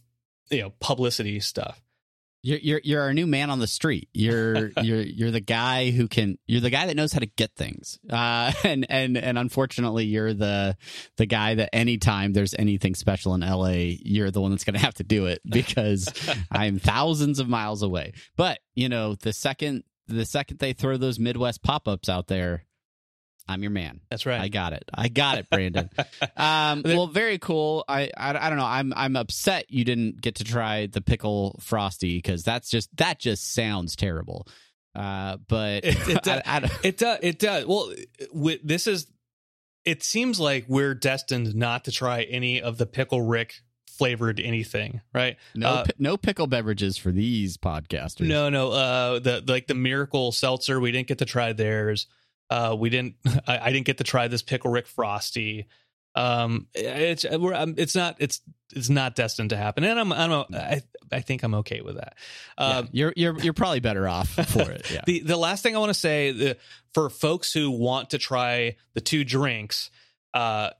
[0.50, 1.80] you know publicity stuff.
[2.42, 4.08] You're you're you're our new man on the street.
[4.12, 6.38] You're you're you're the guy who can.
[6.46, 7.98] You're the guy that knows how to get things.
[8.08, 10.76] Uh, and and and unfortunately, you're the
[11.16, 14.80] the guy that anytime there's anything special in LA, you're the one that's going to
[14.80, 16.08] have to do it because
[16.50, 18.12] I'm thousands of miles away.
[18.36, 22.64] But you know, the second the second they throw those Midwest pop ups out there,
[23.50, 24.00] I'm your man.
[24.10, 24.40] That's right.
[24.40, 24.84] I got it.
[24.94, 25.90] I got it, Brandon.
[26.36, 27.84] um, well, very cool.
[27.88, 28.64] I, I I don't know.
[28.64, 33.18] I'm I'm upset you didn't get to try the pickle frosty because that's just that
[33.18, 34.46] just sounds terrible.
[34.94, 37.18] Uh, but it, it, does, I, I, it does.
[37.22, 37.66] It does.
[37.66, 37.92] Well,
[38.32, 39.06] with, this is.
[39.84, 43.54] It seems like we're destined not to try any of the pickle Rick
[43.88, 45.36] flavored anything, right?
[45.54, 48.28] No, uh, no pickle beverages for these podcasters.
[48.28, 48.72] No, no.
[48.72, 52.06] Uh, the like the Miracle Seltzer, we didn't get to try theirs.
[52.50, 53.14] Uh, we didn't.
[53.46, 55.66] I, I, didn't get to try this pickle Rick Frosty.
[56.14, 58.40] Um, it's we're, um, it's not it's
[58.74, 60.82] it's not destined to happen, and I'm I'm I,
[61.12, 62.16] I think I'm okay with that.
[62.58, 64.90] Uh, yeah, you're you're you're probably better off for it.
[64.90, 65.02] Yeah.
[65.06, 66.56] the the last thing I want to say the,
[66.94, 69.90] for folks who want to try the two drinks,
[70.34, 70.70] uh,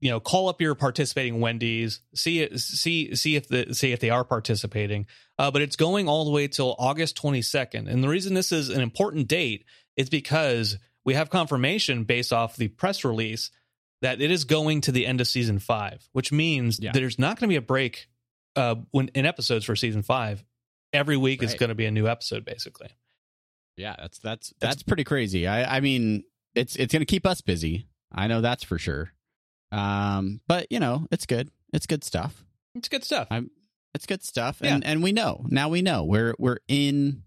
[0.00, 4.10] you know, call up your participating Wendy's, see see see if the see if they
[4.10, 5.06] are participating.
[5.38, 8.70] Uh, but it's going all the way till August 22nd, and the reason this is
[8.70, 13.50] an important date is because we have confirmation based off the press release
[14.02, 16.92] that it is going to the end of season five, which means yeah.
[16.92, 18.08] there's not going to be a break
[18.56, 20.44] uh, when in episodes for season five.
[20.92, 21.48] Every week right.
[21.48, 22.90] is going to be a new episode, basically.
[23.78, 25.46] Yeah, that's that's that's, that's pretty crazy.
[25.46, 27.88] I I mean, it's it's going to keep us busy.
[28.12, 29.10] I know that's for sure.
[29.72, 31.48] Um, but you know, it's good.
[31.72, 32.44] It's good stuff.
[32.74, 33.28] It's good stuff.
[33.30, 33.50] I'm.
[33.94, 34.90] It's good stuff, and yeah.
[34.90, 35.70] and we know now.
[35.70, 37.22] We know we're we're in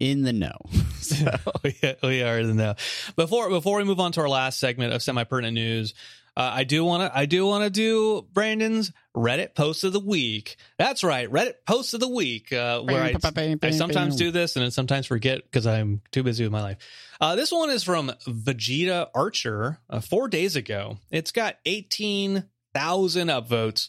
[0.00, 0.56] in the know.
[1.00, 1.30] so.
[1.62, 2.74] we, we are in the know.
[3.14, 5.94] Before before we move on to our last segment of semi pertinent news,
[6.36, 10.00] uh, I do want to I do want to do Brandon's Reddit post of the
[10.00, 10.56] week.
[10.78, 13.14] That's right, Reddit post of the week, uh, where I,
[13.62, 16.78] I sometimes do this and then sometimes forget because I'm too busy with my life.
[17.20, 20.96] Uh, this one is from Vegeta Archer uh, four days ago.
[21.10, 23.88] It's got eighteen thousand upvotes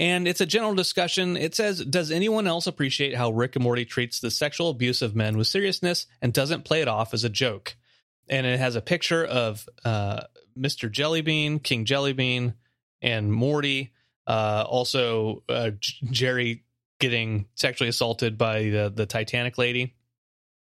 [0.00, 1.36] and it's a general discussion.
[1.36, 5.14] It says, Does anyone else appreciate how Rick and Morty treats the sexual abuse of
[5.14, 7.76] men with seriousness and doesn't play it off as a joke?
[8.26, 10.22] And it has a picture of uh,
[10.58, 10.90] Mr.
[10.90, 12.54] Jellybean, King Jellybean,
[13.02, 13.92] and Morty.
[14.26, 16.64] Uh, also, uh, J- Jerry
[16.98, 19.96] getting sexually assaulted by the, the Titanic lady.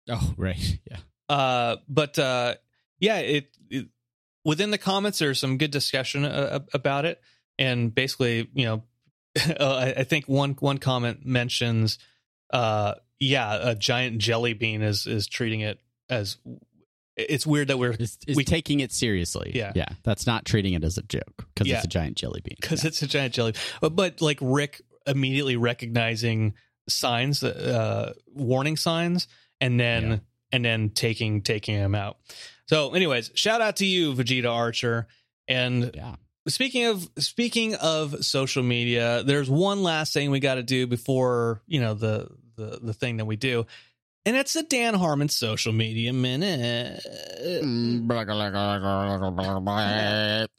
[0.10, 0.80] Oh, right.
[0.89, 0.97] Yeah.
[1.30, 2.56] Uh, but uh,
[2.99, 3.88] yeah, it, it,
[4.45, 7.21] within the comments, there's some good discussion uh, about it.
[7.60, 8.84] And basically, you know,
[9.60, 12.00] uh, I think one one comment mentions,
[12.52, 16.38] uh, yeah, a giant jelly bean is is treating it as.
[17.15, 19.52] It's weird that we're is, we taking it seriously.
[19.56, 21.78] Yeah, yeah, that's not treating it as a joke because yeah.
[21.78, 22.58] it's a giant jelly bean.
[22.62, 22.89] Because yeah.
[22.89, 26.54] it's a giant jelly, but, but like Rick immediately recognizing
[26.88, 29.28] signs, uh, warning signs,
[29.60, 30.17] and then yeah.
[30.52, 32.17] and then taking taking him out.
[32.67, 35.08] So, anyways, shout out to you, Vegeta Archer,
[35.48, 36.17] and yeah
[36.48, 41.62] speaking of speaking of social media, there's one last thing we got to do before
[41.68, 43.66] you know the the the thing that we do,
[44.26, 47.02] and it's the Dan Harmon social media minute.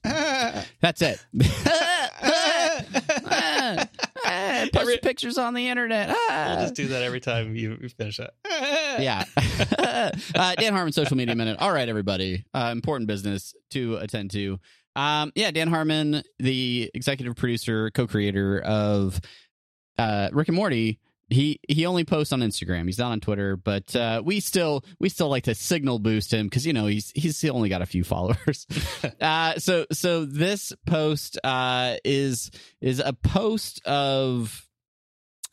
[0.81, 1.25] That's it.
[4.73, 6.11] Post every, pictures on the internet.
[6.11, 6.47] Ah.
[6.51, 8.35] We'll just do that every time you, you finish that.
[9.01, 9.25] yeah.
[10.35, 11.57] uh, Dan Harmon, social media minute.
[11.61, 12.45] All right, everybody.
[12.53, 14.59] Uh, important business to attend to.
[14.99, 19.21] Um, yeah, Dan Harmon, the executive producer, co-creator of
[19.97, 20.99] uh, Rick and Morty,
[21.31, 22.87] he he only posts on Instagram.
[22.87, 26.47] He's not on Twitter, but uh, we still we still like to signal boost him
[26.47, 28.67] because you know he's he's only got a few followers.
[29.21, 34.67] uh, so so this post uh, is is a post of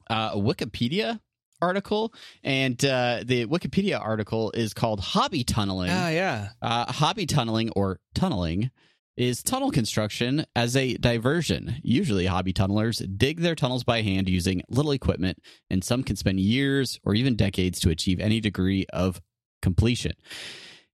[0.09, 1.19] uh, a Wikipedia
[1.61, 7.69] article, and uh, the Wikipedia article is called "Hobby Tunneling." Ah, yeah, uh, hobby tunneling
[7.75, 8.71] or tunneling
[9.17, 11.75] is tunnel construction as a diversion.
[11.83, 16.39] Usually, hobby tunnelers dig their tunnels by hand using little equipment, and some can spend
[16.39, 19.21] years or even decades to achieve any degree of
[19.61, 20.13] completion.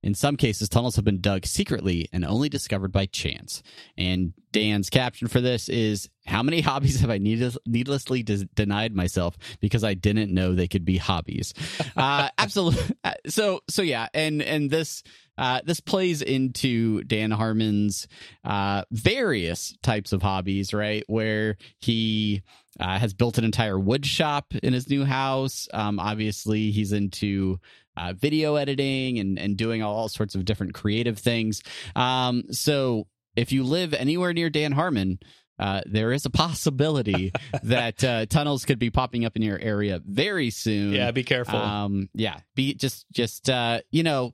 [0.03, 3.61] In some cases, tunnels have been dug secretly and only discovered by chance.
[3.97, 9.37] And Dan's caption for this is How many hobbies have I needless, needlessly denied myself
[9.59, 11.53] because I didn't know they could be hobbies?
[11.95, 12.95] Uh, absolutely.
[13.27, 14.07] So, so yeah.
[14.13, 15.03] And, and this,
[15.37, 18.07] uh, this plays into Dan Harmon's
[18.43, 21.03] uh, various types of hobbies, right?
[21.07, 22.43] Where he
[22.79, 25.67] uh, has built an entire wood shop in his new house.
[25.73, 27.59] Um, obviously, he's into
[27.97, 31.61] uh, video editing and, and doing all sorts of different creative things.
[31.95, 35.19] Um, so if you live anywhere near Dan Harmon,
[35.59, 37.31] uh, there is a possibility
[37.63, 40.93] that uh, tunnels could be popping up in your area very soon.
[40.93, 41.59] Yeah, be careful.
[41.59, 44.33] Um, yeah, be just just uh, you know,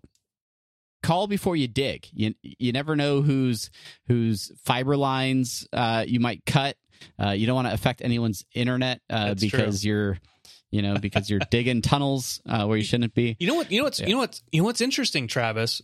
[1.04, 2.08] call before you dig.
[2.14, 3.70] You you never know whose
[4.08, 6.76] whose fiber lines uh, you might cut.
[7.22, 10.18] Uh, you don't want to affect anyone's internet uh, because you're
[10.72, 13.36] you know because you're digging tunnels uh, where you shouldn't be.
[13.40, 13.72] You know what?
[13.72, 14.08] You know what's Yeah.
[14.08, 15.82] you know what's you know what's interesting, Travis.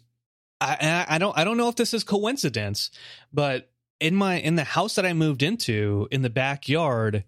[0.60, 2.90] I, I I don't I don't know if this is coincidence,
[3.32, 7.24] but in my in the house that I moved into in the backyard,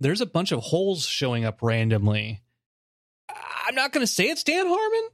[0.00, 2.42] there's a bunch of holes showing up randomly.
[3.66, 5.08] I'm not going to say it's Dan Harmon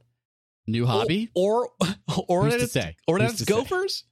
[0.71, 1.29] New hobby.
[1.35, 2.95] or or, or that to it's say?
[3.07, 3.53] or that it's to say?
[3.53, 4.03] Gophers,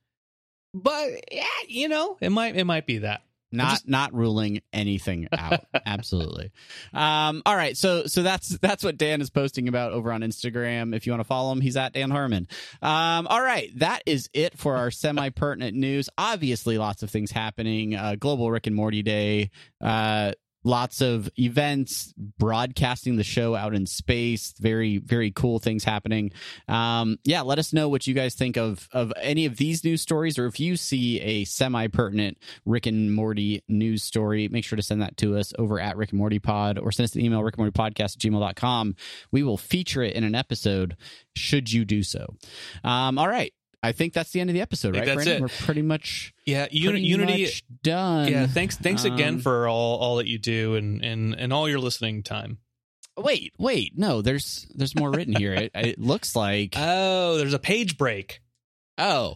[0.74, 3.22] but yeah, you know it might it might be that.
[3.52, 5.62] not just- not ruling anything out.
[5.86, 6.52] Absolutely.
[6.94, 7.76] Um all right.
[7.78, 10.94] So so that's that's what dan is posting about over on instagram.
[10.96, 12.48] If you want to follow him he's at dan harmon.
[12.82, 13.70] Um all right.
[13.80, 16.10] That is it for our semi pertinent news.
[16.18, 17.96] Obviously lots of things happening.
[17.96, 19.50] Uh global rick and morty day.
[19.82, 26.32] Uh lots of events broadcasting the show out in space very very cool things happening
[26.68, 30.02] um yeah let us know what you guys think of of any of these news
[30.02, 34.76] stories or if you see a semi pertinent Rick and Morty news story, make sure
[34.76, 37.22] to send that to us over at Rick and Morty Pod or send us an
[37.22, 38.96] email, Rick and Morty Podcast gmail.com.
[39.32, 40.98] We will feature it in an episode
[41.36, 42.36] should you do so.
[42.84, 43.54] Um, all right.
[43.84, 45.06] I think that's the end of the episode, right?
[45.06, 45.36] that's Brandon?
[45.38, 45.42] it.
[45.42, 47.44] We're pretty much Yeah, pretty Unity.
[47.44, 48.28] much done.
[48.32, 51.70] Yeah, thanks thanks again Um, for all all that you do and and and all
[51.70, 52.58] your listening time.
[53.18, 55.54] Wait, wait, no, there's there's more written here.
[55.54, 58.42] It, it looks like Oh, there's a page break.
[58.98, 59.36] oh,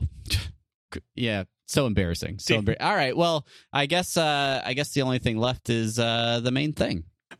[1.15, 2.39] yeah, so embarrassing.
[2.39, 5.97] So embar- all right, well, I guess uh I guess the only thing left is
[5.99, 7.03] uh the main thing.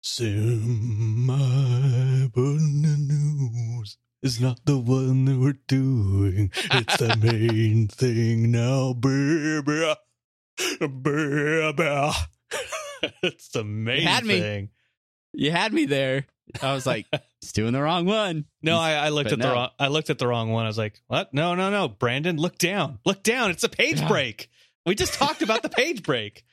[0.00, 1.26] Semi
[2.28, 6.52] news is not the one that we're doing.
[6.54, 9.94] It's the main thing now, baby.
[10.78, 12.12] Baby.
[13.22, 14.40] it's the main had me.
[14.40, 14.68] thing.
[15.32, 16.26] You had me there.
[16.62, 17.06] I was like,
[17.42, 18.44] it's doing the wrong one.
[18.62, 19.70] No, I, I looked But at the wrong.
[19.78, 20.64] I looked at the wrong one.
[20.64, 21.34] I was like, "What?
[21.34, 23.50] No, no, no, Brandon, look down, look down.
[23.50, 24.08] It's a page Yeah.
[24.08, 24.48] break.
[24.84, 26.44] We just talked about the page break."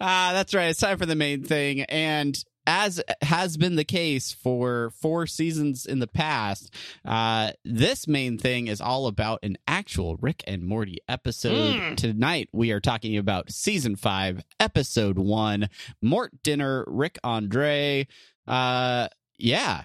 [0.00, 0.68] Ah, that's right.
[0.68, 1.80] It's time for the main thing.
[1.82, 6.72] And as has been the case for four seasons in the past,
[7.04, 11.74] uh, this main thing is all about an actual Rick and Morty episode.
[11.74, 11.96] Mm.
[11.96, 15.68] Tonight, we are talking about season five, episode one
[16.02, 18.06] Mort Dinner, Rick Andre.
[18.48, 19.08] Uh,
[19.38, 19.82] yeah,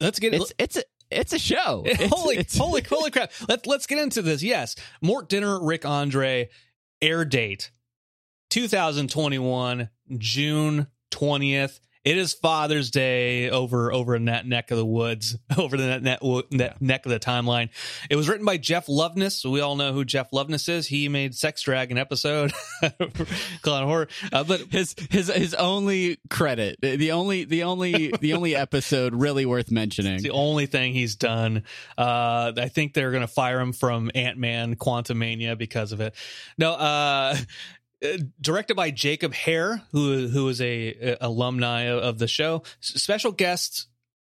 [0.00, 1.82] Let's get it's it's a it's a show.
[1.86, 3.32] It's- holy, it's- holy, holy crap!
[3.48, 4.42] Let's let's get into this.
[4.42, 6.48] Yes, Mort Dinner, Rick Andre,
[7.02, 7.70] air date,
[8.50, 11.80] 2021, June 20th.
[12.04, 16.22] It is Father's Day over over in that neck of the woods, over the net,
[16.22, 17.70] net, net neck of the timeline.
[18.10, 19.50] It was written by Jeff Loveness.
[19.50, 20.86] We all know who Jeff Loveness is.
[20.86, 22.52] He made Sex Dragon episode,
[23.62, 24.08] Clown Horror.
[24.30, 29.46] Uh, but his his his only credit the only the only the only episode really
[29.46, 31.62] worth mentioning It's the only thing he's done.
[31.96, 36.14] Uh, I think they're going to fire him from Ant Man Quantumania because of it.
[36.58, 37.36] No, uh,
[38.40, 42.62] directed by Jacob Hair, who who is a, a alumni of the show.
[42.82, 43.86] S- Special guests,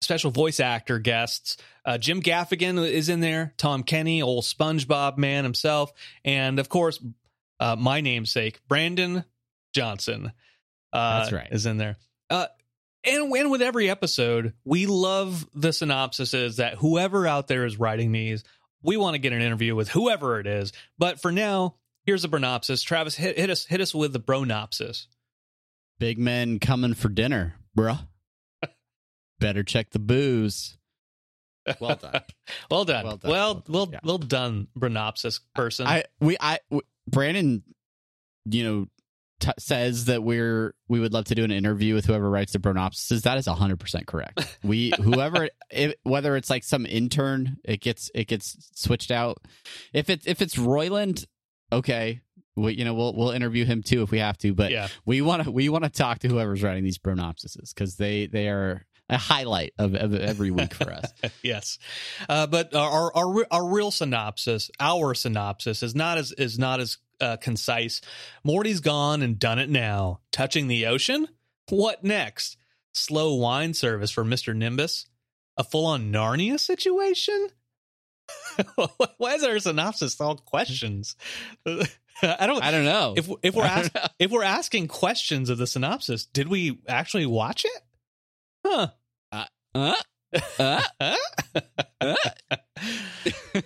[0.01, 1.57] special voice actor guests.
[1.85, 3.53] Uh, Jim Gaffigan is in there.
[3.57, 5.93] Tom Kenny, old SpongeBob man himself,
[6.25, 7.03] and of course,
[7.61, 9.25] uh, my namesake Brandon
[9.75, 10.33] Johnson.
[10.93, 11.49] Uh, That's right.
[11.51, 11.97] Is in there.
[12.31, 12.47] Uh,
[13.05, 18.13] and, and with every episode, we love the synopsises that whoever out there is writing
[18.13, 18.45] these,
[18.83, 20.73] we want to get an interview with whoever it is.
[20.99, 22.85] But for now, here's a bronopsis.
[22.85, 25.07] Travis, hit, hit us hit us with the bronopsis.
[25.99, 28.07] big men coming for dinner bruh
[29.41, 30.77] better check the booze
[31.81, 32.21] Well done.
[32.71, 33.05] well done.
[33.05, 33.63] Well Well done.
[33.73, 34.01] well Yeah.
[34.05, 35.87] well done, Bronopsis person.
[35.87, 37.63] I we I w- Brandon,
[38.45, 38.87] you know,
[39.41, 42.59] t- says that we're we would love to do an interview with whoever writes the
[42.59, 43.23] Bronopsis.
[43.23, 44.59] That is hundred percent correct.
[44.63, 49.39] We whoever if, whether it's like some intern, it gets it gets switched out.
[49.95, 51.25] If it's if it's Roiland,
[51.73, 52.21] okay.
[52.57, 54.87] We, you know we'll we'll interview him too if we have to, but yeah.
[55.05, 58.49] we want to we want to talk to whoever's writing these Bronopsises because they they
[58.49, 61.13] are a highlight of, of every week for us.
[61.43, 61.79] yes,
[62.29, 66.81] uh, but our, our our our real synopsis, our synopsis, is not as is not
[66.81, 68.01] as uh, concise.
[68.43, 70.21] Morty's gone and done it now.
[70.33, 71.29] Touching the ocean.
[71.71, 72.57] What next?
[72.93, 75.07] Slow wine service for Mister Nimbus.
[75.57, 77.49] A full on Narnia situation.
[79.19, 81.17] Why is our synopsis all questions?
[81.67, 82.63] I don't.
[82.63, 86.49] I don't know if if we're ask, if we're asking questions of the synopsis, did
[86.49, 87.83] we actually watch it?
[88.65, 88.89] Huh?
[89.33, 89.95] Uh, uh,
[92.03, 92.17] Huh?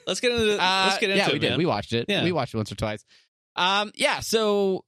[0.06, 1.32] let's get into the, Uh, let's get into yeah, it.
[1.32, 1.50] we did.
[1.50, 1.58] man.
[1.58, 2.06] We watched it.
[2.08, 2.24] Yeah.
[2.24, 3.04] We watched it once or twice.
[3.56, 4.20] Um, yeah.
[4.20, 4.84] So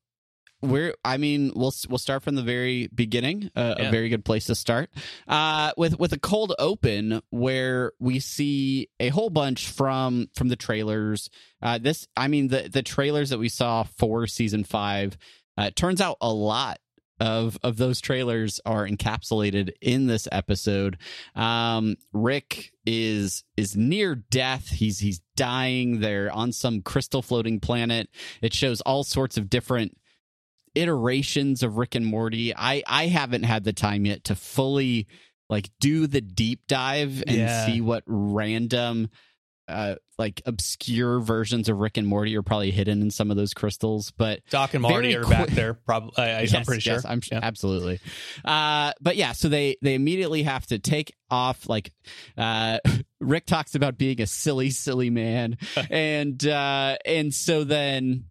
[0.63, 0.95] we're.
[1.05, 3.51] I mean, we'll we'll start from the very beginning.
[3.55, 3.89] Uh, Yeah.
[3.89, 4.91] A very good place to start.
[5.29, 10.57] Uh, with with a cold open where we see a whole bunch from from the
[10.57, 11.31] trailers.
[11.63, 12.07] Uh, this.
[12.17, 15.17] I mean, the the trailers that we saw for season five.
[15.59, 16.79] Uh, it turns out a lot
[17.19, 20.97] of of those trailers are encapsulated in this episode.
[21.35, 24.69] Um, Rick is is near death.
[24.69, 26.01] He's he's dying.
[26.01, 28.09] They're on some crystal floating planet.
[28.41, 29.97] It shows all sorts of different
[30.75, 32.55] iterations of Rick and Morty.
[32.55, 35.07] I I haven't had the time yet to fully
[35.49, 37.67] like do the deep dive and Yeah.
[37.67, 39.11] see what random
[39.69, 43.55] uh like obscure versions of Rick and Morty are probably hidden in some of those
[43.55, 45.75] crystals but Doc and Marty are quick- back there.
[45.75, 46.95] Probably, I, I'm Yes, pretty sure.
[46.95, 47.41] yes, I'm Yeah.
[47.43, 48.01] absolutely.
[48.45, 51.69] Uh, but yeah, so they they immediately have to take off.
[51.69, 51.93] Like
[52.37, 52.79] uh,
[53.21, 55.57] Rick talks about being a silly, silly man,
[55.91, 58.25] and uh, and so then.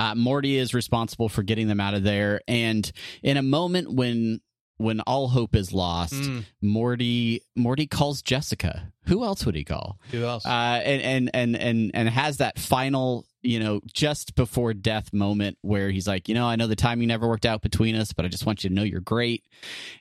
[0.00, 2.90] Uh, Morty is responsible for getting them out of there, and
[3.22, 4.40] in a moment when
[4.78, 8.92] when all hope is lost, Mm, Morty Morty calls Jessica.
[9.06, 9.98] Who else would he call?
[10.10, 10.46] who else?
[10.46, 15.58] uh, and, and and and and has that final, you know, just before death moment
[15.60, 18.24] where he's like, you know, I know the timing never worked out between us, but
[18.24, 19.44] I just want you to know you're great.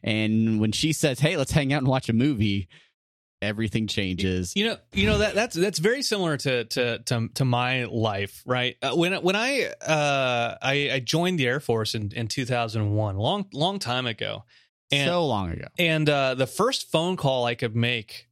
[0.04, 2.70] And when she says, "Hey, let's hang out and watch a movie,"
[3.42, 4.54] everything changes.
[4.56, 8.44] you know, you know that that's that's very similar to to to, to my life,
[8.46, 8.76] right?
[8.82, 13.46] Uh, when when I uh I, I joined the Air Force in in 2001, long
[13.54, 14.44] long time ago,
[14.92, 15.68] and so long ago.
[15.78, 18.28] And uh, the first phone call I could make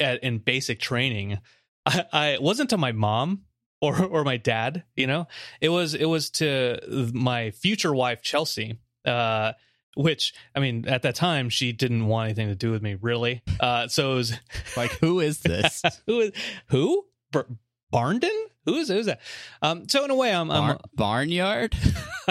[0.00, 1.38] at, in basic training,
[1.86, 3.42] I, I wasn't to my mom
[3.80, 4.84] or or my dad.
[4.96, 5.26] You know,
[5.60, 8.78] it was it was to my future wife Chelsea.
[9.04, 9.52] Uh,
[9.96, 13.42] which I mean, at that time, she didn't want anything to do with me, really.
[13.60, 14.32] Uh, so it was
[14.76, 15.82] Like, who is this?
[16.06, 16.32] who is
[16.68, 17.46] who Bar-
[17.92, 18.30] Barndon?
[18.66, 19.20] Who is who's that?
[19.62, 21.76] Um, so in a way, I'm, I'm Bar- barnyard.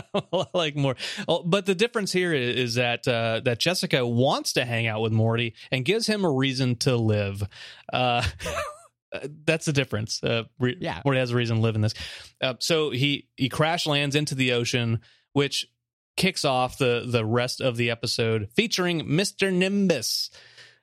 [0.54, 0.95] like more.
[1.28, 5.02] Oh, but the difference here is, is that uh, that Jessica wants to hang out
[5.02, 7.43] with Morty and gives him a reason to live.
[7.91, 8.23] Uh,
[9.45, 10.23] that's the difference.
[10.23, 11.02] Uh, re- Yeah.
[11.06, 11.93] Morty has a reason to live in this.
[12.41, 15.02] Uh, so he he crash lands into the ocean,
[15.34, 15.67] which
[16.15, 20.30] kicks off the the rest of the episode featuring Mister Nimbus.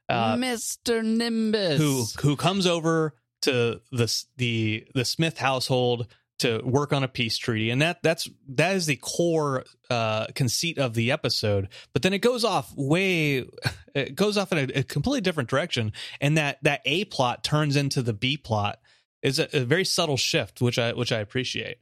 [0.08, 1.04] Uh, Mr.
[1.04, 1.78] Nimbus.
[1.78, 6.08] who who comes over to the the the Smith household
[6.40, 10.78] to work on a peace treaty, and that that's that is the core uh, conceit
[10.78, 11.68] of the episode.
[11.92, 13.44] But then it goes off way,
[13.94, 17.76] it goes off in a, a completely different direction, and that that A plot turns
[17.76, 18.80] into the B plot
[19.22, 21.78] is a, a very subtle shift, which I which I appreciate.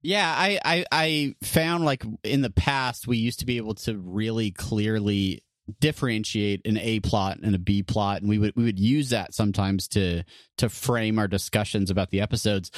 [0.00, 3.98] Yeah, I, I I found like in the past we used to be able to
[3.98, 5.42] really clearly
[5.80, 9.34] differentiate an A plot and a B plot, and we would we would use that
[9.34, 10.24] sometimes to
[10.58, 12.70] to frame our discussions about the episodes.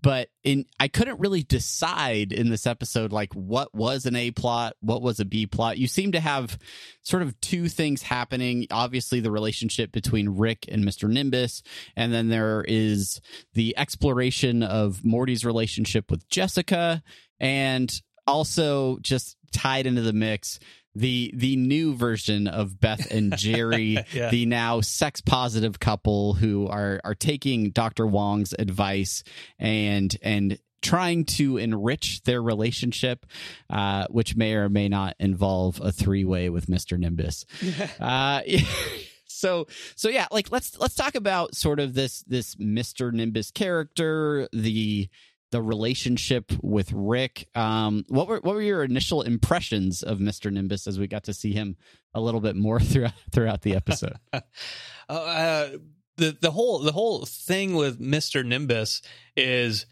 [0.00, 4.74] But in I couldn't really decide in this episode like what was an A plot,
[4.80, 5.78] what was a B plot.
[5.78, 6.58] You seem to have
[7.02, 8.66] sort of two things happening.
[8.70, 11.08] Obviously, the relationship between Rick and Mr.
[11.08, 11.62] Nimbus,
[11.96, 13.20] and then there is
[13.54, 17.02] the exploration of Morty's relationship with Jessica,
[17.40, 17.92] and
[18.26, 20.58] also just tied into the mix
[20.98, 24.30] the the new version of Beth and Jerry, Yeah.
[24.30, 28.06] the now sex positive couple who are are taking Dr.
[28.06, 29.22] Wong's advice
[29.58, 33.26] and and trying to enrich their relationship,
[33.68, 36.98] uh, which may or may not involve a three way with Mr.
[36.98, 37.44] Nimbus.
[38.00, 38.42] Uh,
[39.26, 43.12] so so yeah, like let's let's talk about sort of this this Mr.
[43.12, 45.08] Nimbus character, the
[45.50, 47.48] the relationship with Rick.
[47.54, 50.52] Um, what were what were your initial impressions of Mr.
[50.52, 51.76] Nimbus as we got to see him
[52.14, 54.16] a little bit more throughout throughout the episode?
[55.08, 55.68] uh,
[56.16, 59.02] the the whole the whole thing with Mister Nimbus
[59.36, 59.86] is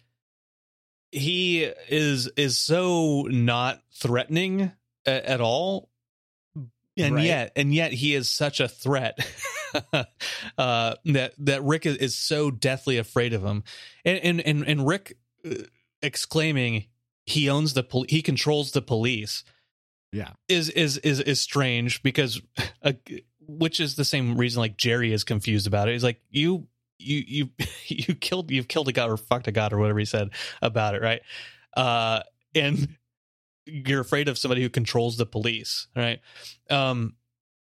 [1.12, 4.72] he is is so not threatening
[5.06, 5.88] at, at all,
[6.98, 7.24] and Right.
[7.24, 9.18] yet and yet he is such a threat
[10.58, 13.64] uh, that that Rick is, is so deathly afraid of him,
[14.04, 15.16] and and and, and Rick
[16.02, 16.86] exclaiming
[17.24, 19.44] he owns the pol- he controls the police
[20.12, 20.32] Yeah.
[20.48, 22.40] is is is is strange because
[22.82, 22.92] uh,
[23.40, 25.92] which is the same reason like Jerry is confused about it.
[25.92, 26.66] He's like you
[26.98, 27.48] you you
[27.86, 30.30] you killed you've killed a god or fucked a god or whatever he said
[30.62, 31.20] about it, right?
[31.76, 32.20] Uh
[32.54, 32.96] and
[33.66, 36.20] you're afraid of somebody who controls the police, right?
[36.70, 37.14] Um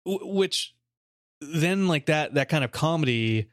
[0.06, 0.76] w- which
[1.42, 3.50] then like that that kind of comedy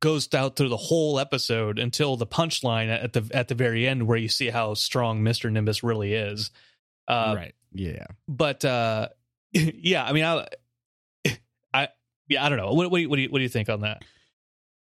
[0.00, 4.06] goes out through the whole episode until the punchline at the at the very end
[4.06, 5.50] where you see how strong Mr.
[5.50, 6.50] Nimbus really is.
[7.06, 7.54] Uh right.
[7.72, 8.06] Yeah.
[8.26, 9.08] but uh
[9.52, 10.46] yeah i mean i
[11.74, 11.88] i
[12.28, 13.68] yeah i don't know what, what, do you, what do you what do you think
[13.68, 14.02] on that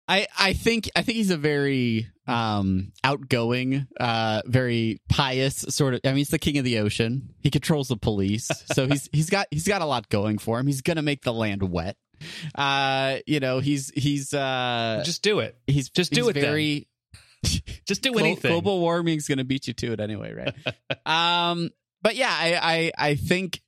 [0.07, 6.01] I, I think I think he's a very um, outgoing, uh, very pious sort of.
[6.03, 7.29] I mean, he's the king of the ocean.
[7.39, 10.67] He controls the police, so he's he's got he's got a lot going for him.
[10.67, 11.95] He's gonna make the land wet.
[12.55, 16.43] Uh, you know, he's he's uh, just do it he's just do he's it then.
[16.43, 16.87] Very
[17.85, 20.55] just do anything global warming's gonna beat you to it anyway, right?
[21.51, 21.69] um,
[22.01, 23.61] but yeah, I, I I think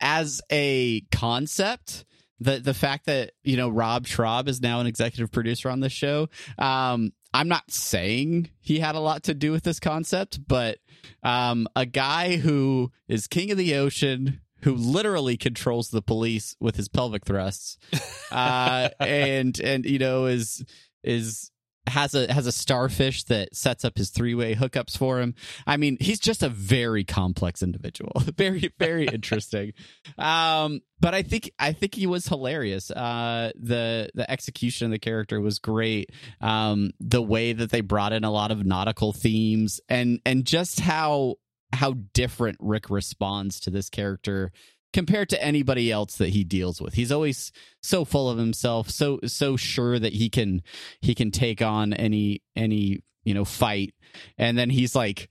[0.00, 2.04] as a concept,
[2.40, 5.92] the the fact that you know Rob Schrab is now an executive producer on this
[5.92, 10.78] show, um, I'm not saying he had a lot to do with this concept, but
[11.22, 14.40] um, a guy who is king of the ocean.
[14.62, 17.78] Who literally controls the police with his pelvic thrusts,
[18.32, 20.64] uh, and and you know is
[21.02, 21.50] is
[21.86, 25.34] has a has a starfish that sets up his three way hookups for him.
[25.66, 29.72] I mean, he's just a very complex individual, very very interesting.
[30.18, 32.90] Um, but I think I think he was hilarious.
[32.90, 36.10] Uh, the the execution of the character was great.
[36.40, 40.80] Um, the way that they brought in a lot of nautical themes and and just
[40.80, 41.36] how
[41.72, 44.52] how different Rick responds to this character
[44.92, 46.94] compared to anybody else that he deals with.
[46.94, 47.52] He's always
[47.82, 50.62] so full of himself, so so sure that he can
[51.00, 53.94] he can take on any any you know fight.
[54.38, 55.28] And then he's like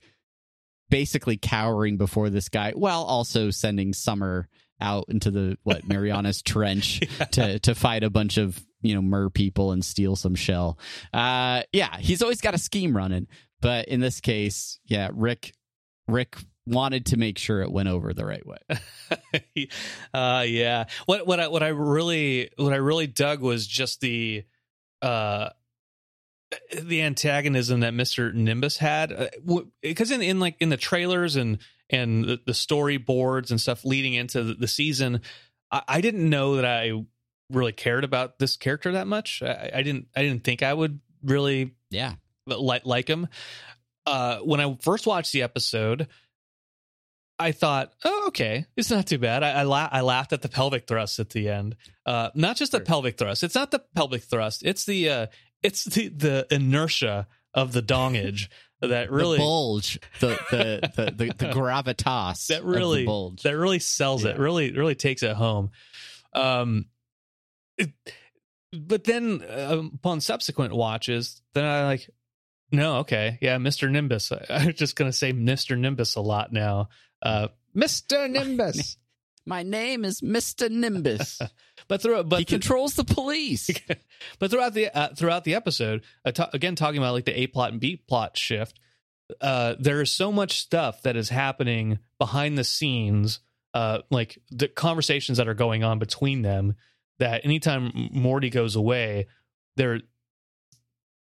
[0.88, 4.48] basically cowering before this guy while also sending summer
[4.80, 7.00] out into the what marianas trench
[7.32, 10.78] to to fight a bunch of you know mer people and steal some shell.
[11.12, 13.26] Uh yeah he's always got a scheme running.
[13.60, 15.52] But in this case yeah rick
[16.10, 16.36] rick
[16.66, 18.58] wanted to make sure it went over the right way.
[20.14, 20.84] Uh yeah.
[21.06, 24.44] What what i what i really what i really dug was just the
[25.02, 25.50] uh
[26.80, 28.32] the antagonism that Mr.
[28.32, 29.30] Nimbus had
[29.82, 31.58] because in, in like in the trailers and
[31.88, 35.20] and the, the storyboards and stuff leading into the, the season
[35.70, 36.92] I, I didn't know that I
[37.50, 39.42] really cared about this character that much.
[39.42, 42.14] I, I didn't I didn't think I would really yeah.
[42.46, 43.28] like like him
[44.10, 46.08] uh when I first watched the episode
[47.38, 49.42] I thought, oh, okay, it's not too bad.
[49.42, 51.74] I I, la- I laughed at the pelvic thrust at the end.
[52.04, 52.84] Uh, not just the Sure.
[52.84, 53.42] pelvic thrust.
[53.42, 54.62] It's not the pelvic thrust.
[54.62, 55.26] It's the uh,
[55.62, 58.48] it's the the inertia of the dongage
[58.82, 63.78] that really the bulge the the the, the, the gravitas that really bulge that really
[63.78, 64.38] sells it.
[64.38, 65.70] Really really takes it home.
[66.34, 66.86] Um,
[67.78, 67.92] it-
[68.72, 72.08] but then uh, upon subsequent watches, then I like,
[72.72, 74.32] no, okay, yeah, Mister Nimbus.
[74.32, 76.88] I, I'm just gonna say Mister Nimbus a lot now.
[77.22, 78.96] Uh, Mister Nimbus.
[79.46, 81.40] my name is mr nimbus
[81.88, 83.70] but through but he controls the police
[84.38, 87.72] but throughout the uh, throughout the episode, uh, again talking about like the A plot
[87.72, 88.78] and B plot shift,
[89.40, 93.40] uh, there is so much stuff that is happening behind the scenes,
[93.74, 96.74] uh, like the conversations that are going on between them.
[97.18, 99.26] That anytime Morty goes away,
[99.76, 100.00] there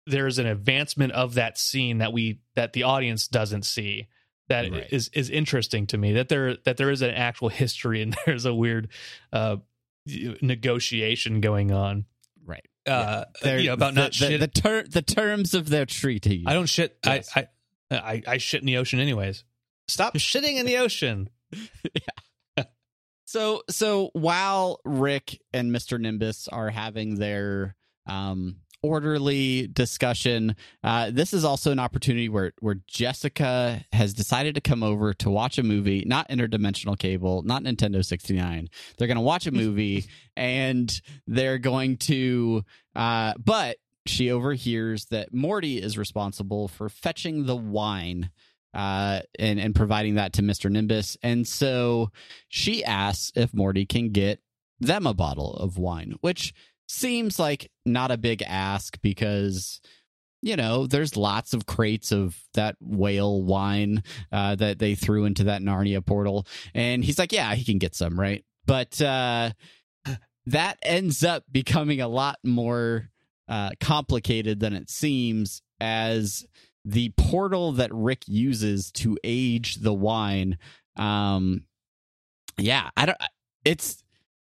[0.08, 4.08] there is an advancement of that scene that we that the audience doesn't see.
[4.48, 5.18] That is Right.
[5.18, 8.54] is interesting to me that there that there is an actual history and there's a
[8.54, 8.88] weird
[9.32, 9.56] uh,
[10.40, 12.06] negotiation going on.
[12.44, 14.40] right Uh, They're- yeah, about the, not the, shit.
[14.40, 16.96] the, ter- the terms of their treaty I don't shit.
[17.04, 17.30] Yes.
[17.36, 17.48] I,
[17.90, 19.44] I I I shit in the ocean anyways.
[19.88, 21.28] Stop shitting in the ocean.
[23.26, 26.00] So so while Rick and Mr.
[26.00, 32.76] Nimbus are having their um orderly discussion, uh this is also an opportunity where where
[32.86, 38.04] Jessica has decided to come over to watch a movie, not interdimensional cable, not Nintendo
[38.04, 38.68] 69.
[38.96, 40.06] They're going to watch a movie
[40.36, 42.62] and they're going to
[42.94, 48.30] uh but she overhears that Morty is responsible for fetching the wine
[48.74, 50.70] uh, and and providing that to Mr.
[50.70, 51.16] Nimbus.
[51.22, 52.10] And so
[52.48, 54.40] she asks if Morty can get
[54.80, 56.54] them a bottle of wine, which
[56.88, 59.80] seems like not a big ask because
[60.42, 65.44] you know there's lots of crates of that whale wine uh, that they threw into
[65.44, 69.50] that Narnia portal, and he's like, yeah, he can get some right, but uh,
[70.46, 73.10] that ends up becoming a lot more
[73.48, 76.46] uh, complicated than it seems as
[76.84, 80.58] the portal that Rick uses to age the wine.
[80.96, 81.64] Um,
[82.56, 83.18] yeah, I don't.
[83.64, 84.02] It's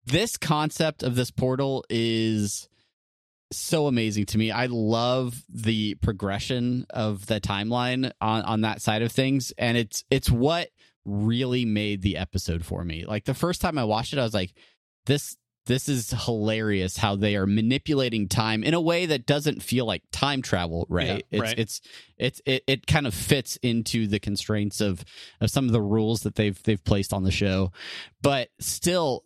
[0.08, 2.68] this concept of this portal is
[3.52, 4.50] so amazing to me.
[4.50, 10.04] I love the progression of the timeline on on that side of things, and it's
[10.10, 10.68] it's what
[11.04, 13.06] really made the episode for me.
[13.06, 14.52] Like the first time I watched it, I was like,
[15.06, 15.36] this
[15.66, 20.02] this is hilarious how they are manipulating time in a way that doesn't feel like
[20.10, 21.58] time travel right Yeah, it's right.
[21.58, 21.80] it's
[22.16, 25.04] it's it, it kind of fits into the constraints of
[25.42, 27.70] of some of the rules that they've they've placed on the show
[28.22, 29.24] but still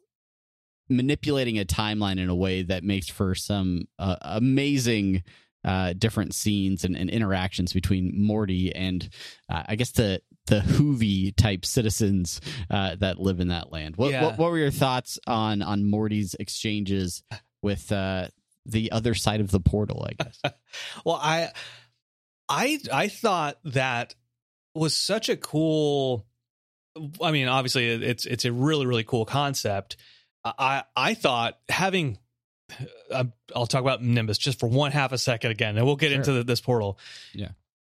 [0.96, 5.22] manipulating a timeline in a way that makes for some uh, amazing
[5.64, 9.08] uh, different scenes and, and interactions between Morty and
[9.48, 13.96] uh, I guess the the Hoovy type citizens uh, that live in that land.
[13.96, 14.24] What, Yeah.
[14.24, 17.22] what what were your thoughts on on Morty's exchanges
[17.62, 18.26] with uh,
[18.66, 20.04] the other side of the portal?
[20.08, 20.40] I guess.
[21.04, 21.50] well i
[22.48, 24.14] i i thought that
[24.74, 26.26] was such a cool
[27.22, 29.96] i mean obviously it's it's a really really cool concept
[30.44, 32.18] i i thought having
[33.10, 33.24] uh,
[33.54, 36.16] i'll talk about nimbus just for one half a second again and we'll get Sure.
[36.18, 36.98] into the, this portal
[37.34, 37.50] Yeah.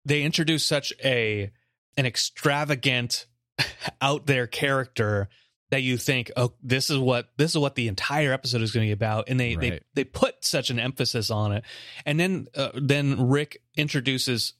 [0.05, 1.51] they introduced such a
[1.97, 3.25] an extravagant
[4.01, 5.29] out there character
[5.71, 8.85] that you think oh this is what this is what the entire episode is going
[8.85, 11.63] to be about and they they they put such an emphasis on it
[12.05, 14.53] and then uh, then rick introduces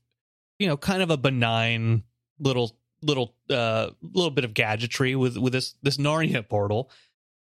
[0.58, 2.04] you know kind of a benign
[2.40, 6.90] little little uh little bit of gadgetry with with this this narnia portal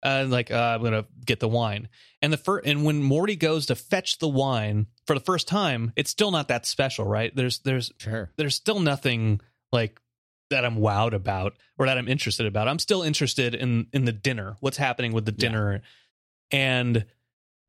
[0.03, 1.89] and like uh, i'm gonna get the wine
[2.21, 5.93] and the first and when morty goes to fetch the wine for the first time
[5.97, 8.31] it's still not that special right there's there's Sure.
[8.37, 9.41] there's still nothing
[9.73, 10.01] like
[10.51, 12.69] that I'm wowed about or that I'm interested about.
[12.69, 14.59] I'm still interested in in the dinner.
[14.61, 15.49] What's happening with the Yeah.
[15.49, 15.83] dinner?
[16.51, 17.07] And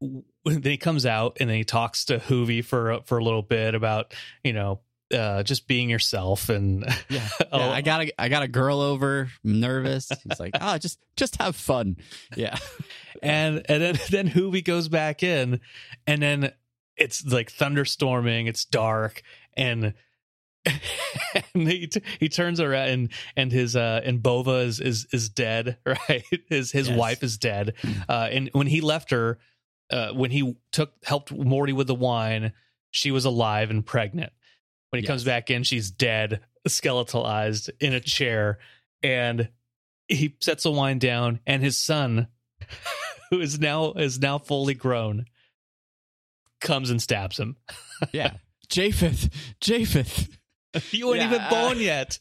[0.02, 3.42] w- then he comes out and then he talks to Hoovy for for a little
[3.42, 4.14] bit about
[4.44, 4.82] you know
[5.14, 7.28] uh, just being yourself and Yeah.
[7.52, 9.30] Oh, I got a I got a girl over.
[9.44, 10.10] I'm nervous.
[10.28, 11.98] He's like, oh, just just have fun.
[12.36, 12.58] Yeah.
[13.24, 15.62] and and then then Hoovy goes back in,
[16.08, 16.52] and then
[16.98, 18.48] it's like thunderstorming.
[18.48, 19.22] It's dark,
[19.56, 19.94] and
[20.66, 25.30] and he t- he turns around and and his uh and Bova is is is
[25.30, 25.78] dead.
[25.86, 26.98] Right, his his Yes.
[26.98, 27.74] wife is dead.
[28.08, 29.40] Uh, and when he left her,
[29.92, 32.54] uh, when he took helped Morty with the wine,
[32.92, 34.32] she was alive and pregnant.
[34.94, 35.10] When he Yes.
[35.10, 38.60] comes back in, she's dead, skeletalized in a chair,
[39.02, 39.50] and
[40.08, 42.28] he sets the wine down, and his son,
[43.32, 45.26] who is now is now fully grown,
[46.62, 47.58] comes and stabs him.
[48.12, 48.34] Yeah.
[48.70, 49.30] Japheth.
[49.60, 50.38] Japheth.
[50.92, 51.34] You weren't Yeah.
[51.34, 52.20] even born yet.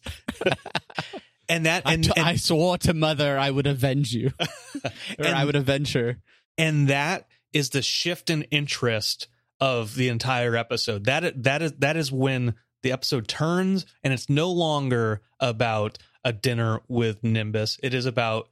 [1.46, 4.30] and that and, t- and, I swore to mother I would avenge you.
[4.40, 4.46] or
[5.18, 6.22] And- I would avenge her.
[6.56, 9.28] and that is the shift in interest
[9.62, 11.04] of the entire episode.
[11.04, 16.32] That that is that is when the episode turns and it's no longer about a
[16.32, 17.78] dinner with Nimbus.
[17.80, 18.48] It is about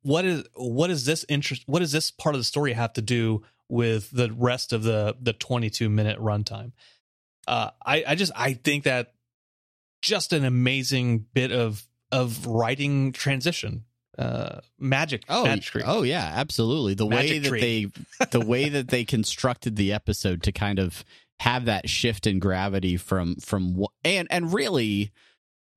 [0.00, 3.02] what is what is this interest what does this part of the story have to
[3.02, 6.72] do with the rest of the the 22 minute runtime.
[7.46, 9.12] Uh I I just I think that
[10.00, 13.84] just an amazing bit of of writing transition.
[14.18, 16.94] Uh magic Oh, magic oh yeah, absolutely.
[16.94, 17.60] The way that tree.
[17.60, 21.04] they the way that they constructed the episode to kind of
[21.40, 25.10] have that shift in gravity from from and and really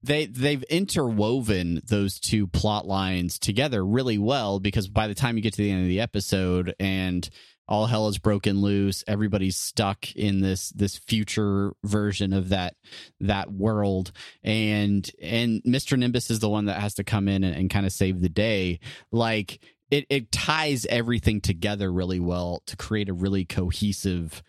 [0.03, 5.41] they they've interwoven those two plot lines together really well because by the time you
[5.41, 7.29] get to the end of the episode and
[7.67, 9.03] all hell is broken loose.
[9.07, 12.75] Everybody's stuck in this this future version of that
[13.19, 14.11] that world.
[14.43, 17.85] And and mr nimbus is the one that has to come in and, and kind
[17.85, 18.79] of save the day.
[19.11, 19.59] Like
[19.89, 24.43] it, it ties everything together really well to create a really cohesive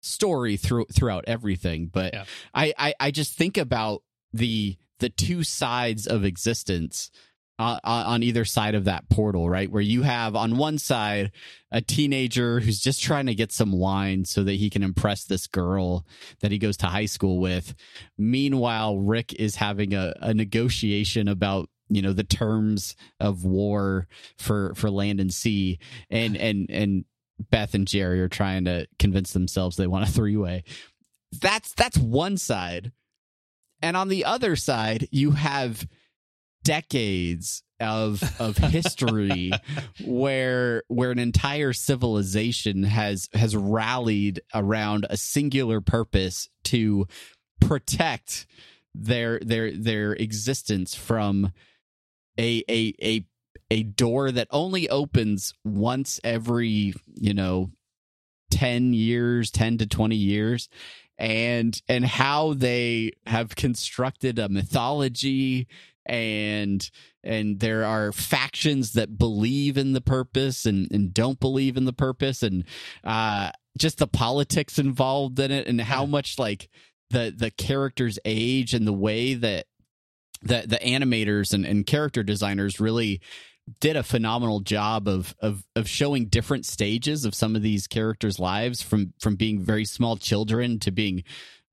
[0.00, 1.90] story through throughout everything.
[1.92, 2.24] But Yeah.
[2.54, 4.02] I, I i just think about
[4.32, 7.10] the the two sides of existence
[7.58, 9.70] uh, on on either side of that portal right?
[9.70, 11.32] Where you have on one side
[11.70, 15.46] a teenager who's just trying to get some wine so that he can impress this
[15.46, 16.06] girl
[16.40, 17.74] that he goes to high school with.
[18.16, 24.06] Meanwhile rick is having a, a negotiation about you know the terms of war
[24.36, 25.78] for for land and sea.
[26.10, 27.04] And and and
[27.50, 30.64] beth and jerry are trying to convince themselves they want a three-way.
[31.40, 32.92] That's that's one side.
[33.80, 35.86] And on the other side you have
[36.64, 39.52] decades of of history
[40.04, 47.06] where where an entire civilization has has rallied around a singular purpose to
[47.60, 48.46] protect
[48.94, 51.52] their their their existence from
[52.38, 53.24] a a a
[53.70, 57.70] a door that only opens once every you know
[58.50, 60.68] 10 years 10 to 20 years
[61.18, 65.66] and and how they have constructed a mythology
[66.08, 66.90] and
[67.22, 71.92] and there are factions that believe in the purpose and, and don't believe in the
[71.92, 72.64] purpose and
[73.04, 76.68] uh just the politics involved in it and how much like
[77.10, 79.66] the the characters age and the way that
[80.42, 83.20] the the animators and, and character designers really
[83.80, 88.38] did a phenomenal job of of of showing different stages of some of these characters'
[88.38, 91.22] lives from from being very small children to being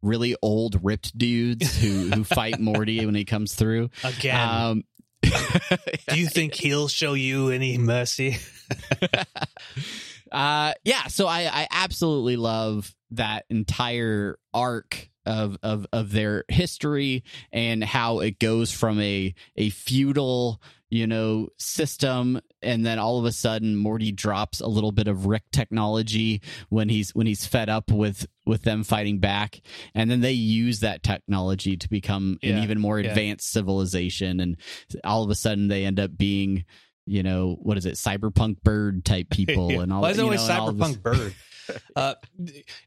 [0.05, 3.89] really old ripped dudes who who fight Morty when he comes through.
[4.03, 4.83] Again, Um,
[5.21, 8.37] do you think he'll show you any mercy?
[10.31, 17.23] uh yeah so i i absolutely love that entire arc of of of their history
[17.51, 23.25] and how it goes from a a feudal you know system and then all of
[23.25, 27.69] a sudden morty drops a little bit of rick technology when he's when he's fed
[27.69, 29.61] up with with them fighting back
[29.93, 33.09] and then they use that technology to become an even more yeah.
[33.09, 34.57] advanced civilization and
[35.03, 36.65] all of a sudden they end up being
[37.05, 39.81] you know what is it cyberpunk bird type people Yeah.
[39.81, 41.35] and all Why is it always know, cyberpunk bird?
[41.95, 42.15] uh,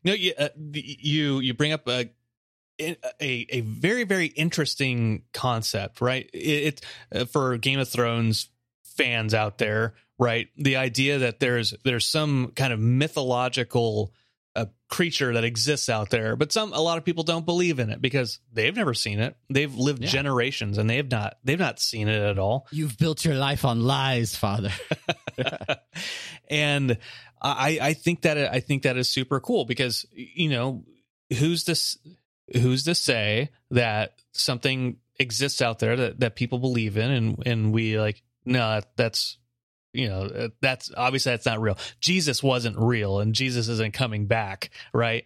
[0.04, 2.10] no, you, uh, you you bring up a,
[2.80, 6.28] a a very very interesting concept, right?
[6.32, 6.80] It, it
[7.12, 8.48] uh, for Game of Thrones
[8.98, 10.48] fans out there, right?
[10.58, 14.12] The idea that there's there's some kind of mythological
[14.56, 17.90] uh, creature that exists out there, but some a lot of people don't believe in
[17.90, 19.36] it because they've never seen it.
[19.48, 20.08] They've lived Yeah.
[20.10, 22.66] generations and they have not they've not seen it at all.
[22.72, 24.72] You've built your life on lies, father.
[26.50, 26.98] and
[27.40, 30.84] I, I think that I think that is super cool because you know
[31.38, 31.98] who's this
[32.52, 37.72] who's to say that something exists out there that, that people believe in and and
[37.72, 39.38] we like no that's
[39.92, 44.26] you know uh, that's obviously that's not real jesus wasn't real and jesus isn't coming
[44.26, 45.24] back right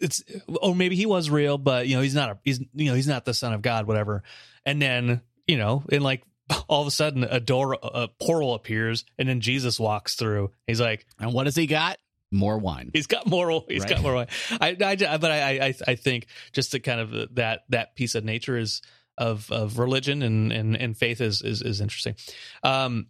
[0.00, 0.22] it's
[0.60, 3.06] or maybe he was real but you know he's not a he's you know he's
[3.08, 4.22] not the son of god whatever
[4.66, 6.22] and then you know in like
[6.68, 10.80] all of a sudden a door a portal appears and then jesus walks through he's
[10.80, 11.96] like and what has he got?
[12.34, 12.90] More wine.
[12.94, 13.66] He's got moral.
[13.68, 13.90] He's Right.
[13.90, 14.24] got moral.
[14.58, 18.24] I, I, but I, I, I think just the kind of that that piece of
[18.24, 18.80] nature is
[19.18, 22.14] of of religion and and, and faith is is is interesting.
[22.62, 23.08] Um,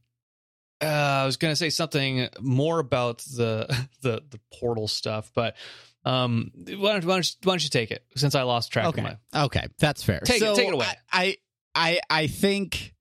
[0.82, 3.66] uh, I was going to say something more about the
[4.02, 5.56] the the portal stuff, but
[6.04, 8.86] um, why don't, why don't, you, why don't you take it since I lost track
[8.86, 9.00] Okay.
[9.02, 9.42] of my.
[9.44, 10.18] Okay, that's fair.
[10.20, 10.86] Take it- So take it away.
[11.12, 11.36] I,
[11.74, 12.94] I I think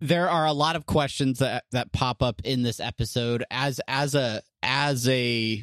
[0.00, 4.14] there are a lot of questions that that pop up in this episode as as
[4.14, 5.62] a as a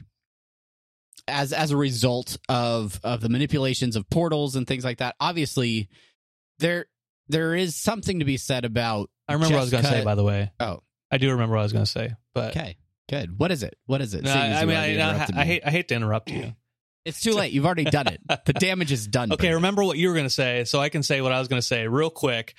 [1.28, 5.16] as as a result of of the manipulations of portals and things like that.
[5.20, 5.90] Obviously,
[6.60, 6.86] there
[7.28, 9.10] there is something to be said about.
[9.28, 10.04] I remember what I was going to say.
[10.04, 10.82] By the way, Oh,
[11.12, 12.78] I do remember what I was going to say, but okay,
[13.10, 13.38] good.
[13.38, 13.78] What is it?
[13.86, 14.24] What is it?
[14.24, 16.54] no, I, I mean, I, I hate I hate to interrupt you.
[17.06, 17.54] It's too late.
[17.54, 18.22] You've already done it.
[18.46, 19.32] The damage is done.
[19.32, 21.48] Okay, remember what you were going to say, so I can say what I was
[21.48, 22.56] going to say real quick,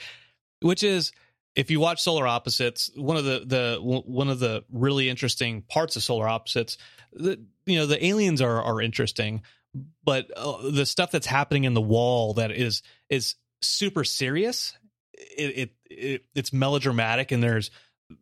[0.61, 1.13] which is
[1.55, 5.95] if you watch Solar Opposites, one of the the one of the really interesting parts
[5.97, 6.79] of Solar Opposites,
[7.13, 9.43] the, you know, the aliens are are interesting,
[10.05, 14.75] but uh, the stuff that's happening in the wall that is is super serious.
[15.15, 17.71] It, it it it's melodramatic and there's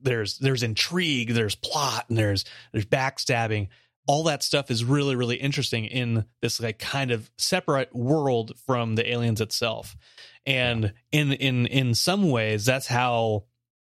[0.02, 3.68] there's there's intrigue, there's plot, and there's there's backstabbing
[4.08, 8.96] all that stuff is really really interesting in this like kind of separate world from
[8.96, 9.96] the aliens itself
[10.46, 13.44] and in in in some ways that's how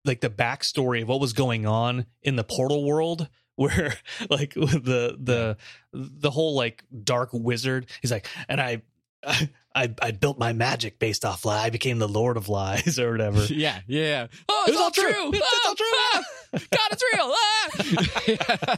[0.03, 3.93] like the backstory of what was going on in the portal world where
[4.29, 5.57] like with the the
[5.93, 8.81] the whole like dark wizard he's like and i
[9.75, 11.63] I, I built my magic based off lie.
[11.63, 13.45] I became the Lord of Lies or whatever.
[13.49, 14.27] Yeah, yeah.
[14.49, 15.11] Oh, It it's was all all true.
[15.13, 15.31] true.
[15.33, 15.87] It's all true.
[15.93, 16.23] Ah,
[16.71, 18.77] God, it's real.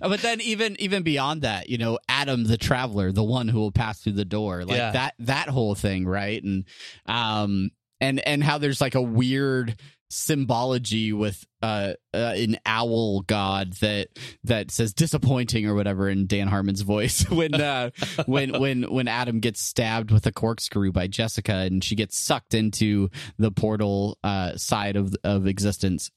[0.00, 0.08] Ah.
[0.08, 3.72] but then even even beyond that, you know, Adam the traveler, the one who will
[3.72, 4.92] pass through the door, like Yeah.
[4.92, 6.42] that that whole thing, right?
[6.42, 6.64] And
[7.06, 9.76] um and and how there's like a weird
[10.08, 14.08] symbology with uh, uh an owl god that
[14.44, 17.90] that says disappointing or whatever in Dan Harmon's voice when uh
[18.26, 22.54] when when when Adam gets stabbed with a corkscrew by Jessica and she gets sucked
[22.54, 26.10] into the portal uh side of of existence.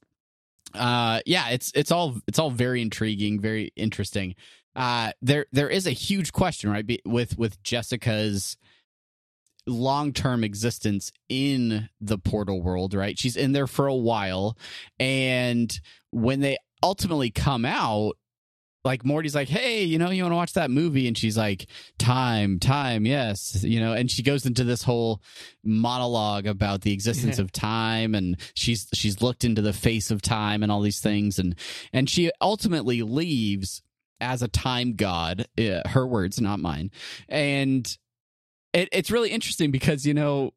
[0.74, 4.36] Uh yeah it's it's all it's all very intriguing very interesting.
[4.76, 8.56] Uh there there is a huge question right with with jessica's
[9.70, 13.18] long term existence in the portal world, right?
[13.18, 14.58] She's in there for a while.
[15.00, 15.72] And
[16.12, 18.18] when they ultimately come out,
[18.86, 21.08] like Morty's like, hey, you know, you want to watch that movie?
[21.08, 21.68] And she's like,
[21.98, 23.94] time, time, yes, you know.
[23.94, 25.22] And she goes into this whole
[25.64, 30.64] monologue about the existence of time, and she's she's looked into the face of time
[30.64, 31.56] and all these things, and
[31.92, 33.82] and she ultimately leaves
[34.22, 35.46] as a time god.
[35.58, 36.92] Uh, her words, not mine.
[37.28, 37.98] And
[38.74, 40.52] it, it's really interesting because you know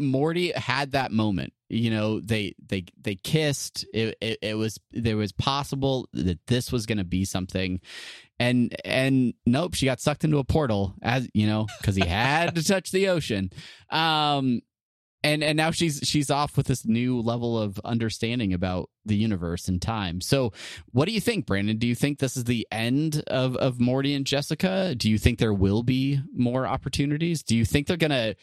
[0.00, 1.52] Morty had that moment.
[1.68, 3.86] You know, they they they kissed.
[3.94, 7.80] It, it, it was there was possible that this was going to be something,
[8.40, 12.56] and and nope, she got sucked into a portal as you know because he had
[12.56, 13.50] to touch the ocean.
[13.90, 14.62] Um,
[15.22, 19.68] and and now she's she's off with this new level of understanding about the universe
[19.68, 20.20] and time.
[20.20, 20.52] So,
[20.92, 21.76] what do you think, Brandon?
[21.78, 24.94] Do you think this is the end of of Morty and Jessica?
[24.94, 27.42] Do you think there will be more opportunities?
[27.42, 28.34] Do you think they're gonna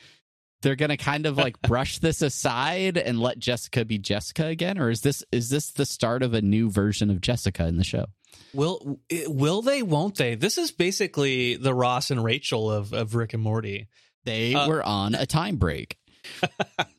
[0.62, 4.90] they're gonna kind of like brush this aside and let Jessica be Jessica again, or
[4.90, 8.06] is this is this the start of a new version of Jessica in the show?
[8.54, 9.82] Will will they?
[9.82, 10.36] Won't they?
[10.36, 13.88] This is basically the Ross and Rachel of of Rick and Morty.
[14.26, 15.98] They uh, were on a time break.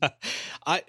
[0.67, 0.83] I.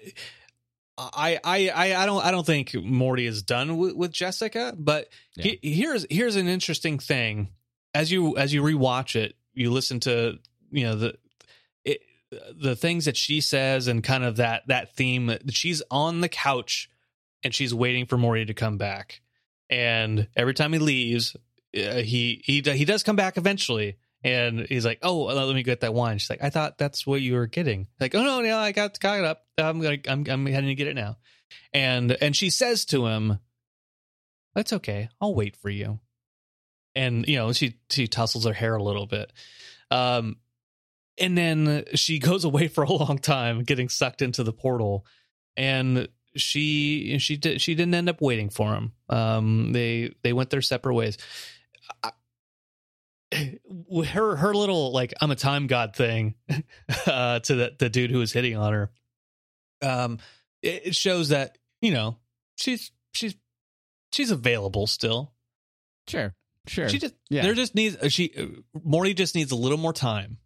[1.02, 5.54] I, I I don't I don't think Morty is done with, with Jessica, but yeah.
[5.62, 7.48] he, here's here's an interesting thing.
[7.94, 10.38] As you as you rewatch it, you listen to
[10.70, 11.14] you know the
[11.84, 15.28] it, the things that she says and kind of that that theme.
[15.28, 16.90] That she's on the couch
[17.42, 19.22] and she's waiting for Morty to come back,
[19.70, 21.34] and every time he leaves,
[21.74, 25.80] uh, he he he does come back eventually, and he's like, "Oh, let me get
[25.80, 28.58] that wine." She's like, "I thought that's what you were getting." Like, "Oh no, no,
[28.58, 29.44] I got got it up.
[29.58, 31.16] I'm gonna, I'm, I'm heading to get it now."
[31.72, 33.38] And and she says to him,
[34.54, 35.08] "That's okay.
[35.20, 36.00] I'll wait for you."
[36.94, 39.32] And you know, she she tussles her hair a little bit,
[39.90, 40.36] um,
[41.18, 45.06] and then she goes away for a long time, getting sucked into the portal,
[45.56, 48.92] and she she did she didn't end up waiting for him.
[49.08, 51.16] Um, they they went their separate ways.
[52.04, 52.10] I,
[53.32, 56.34] her her little like I'm a time god thing
[57.06, 58.90] uh, to the the dude who was hitting on her.
[59.82, 60.18] Um,
[60.62, 62.18] it, it shows that you know
[62.56, 63.36] she's she's
[64.12, 65.32] she's available still.
[66.08, 66.34] Sure,
[66.66, 66.88] sure.
[66.88, 67.42] She just yeah.
[67.42, 68.46] there just needs uh, she uh,
[68.82, 70.38] Morty just needs a little more time.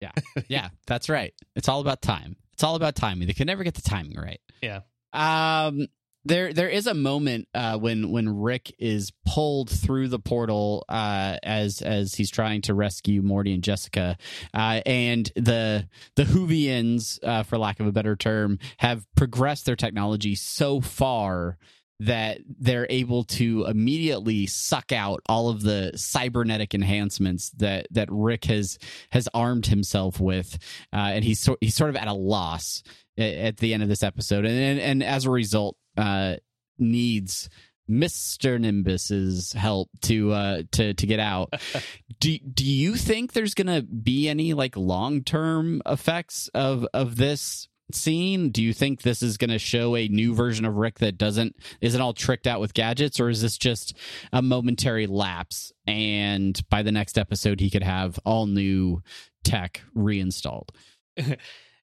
[0.00, 0.12] Yeah,
[0.48, 1.34] yeah, that's right.
[1.56, 2.36] It's all about time.
[2.54, 3.26] It's all about timing.
[3.26, 4.40] They can never get the timing right.
[4.60, 4.80] Yeah.
[5.12, 5.86] Um,
[6.28, 11.36] there there is a moment uh, when when Rick is pulled through the portal uh,
[11.42, 14.16] as as he's trying to rescue Morty and Jessica,
[14.54, 19.76] uh, and the the Whovians, uh, for lack of a better term, have progressed their
[19.76, 21.58] technology so far
[22.00, 28.44] that they're able to immediately suck out all of the cybernetic enhancements that that Rick
[28.44, 28.78] has
[29.10, 30.58] has armed himself with,
[30.92, 32.82] uh, and he's so, he's sort of at a loss
[33.16, 36.36] at the end of this episode, and and, and as a result, uh,
[36.78, 37.50] needs
[37.90, 38.60] Mr.
[38.60, 41.54] Nimbus's help to uh to to get out.
[42.20, 47.68] do do you think there's going to be any like long-term effects of of this
[47.92, 48.50] scene?
[48.50, 51.56] Do you think this is going to show a new version of Rick that doesn't
[51.80, 53.96] isn't all tricked out with gadgets or is this just
[54.32, 59.02] a momentary lapse and by the next episode he could have all new
[59.44, 60.70] tech reinstalled?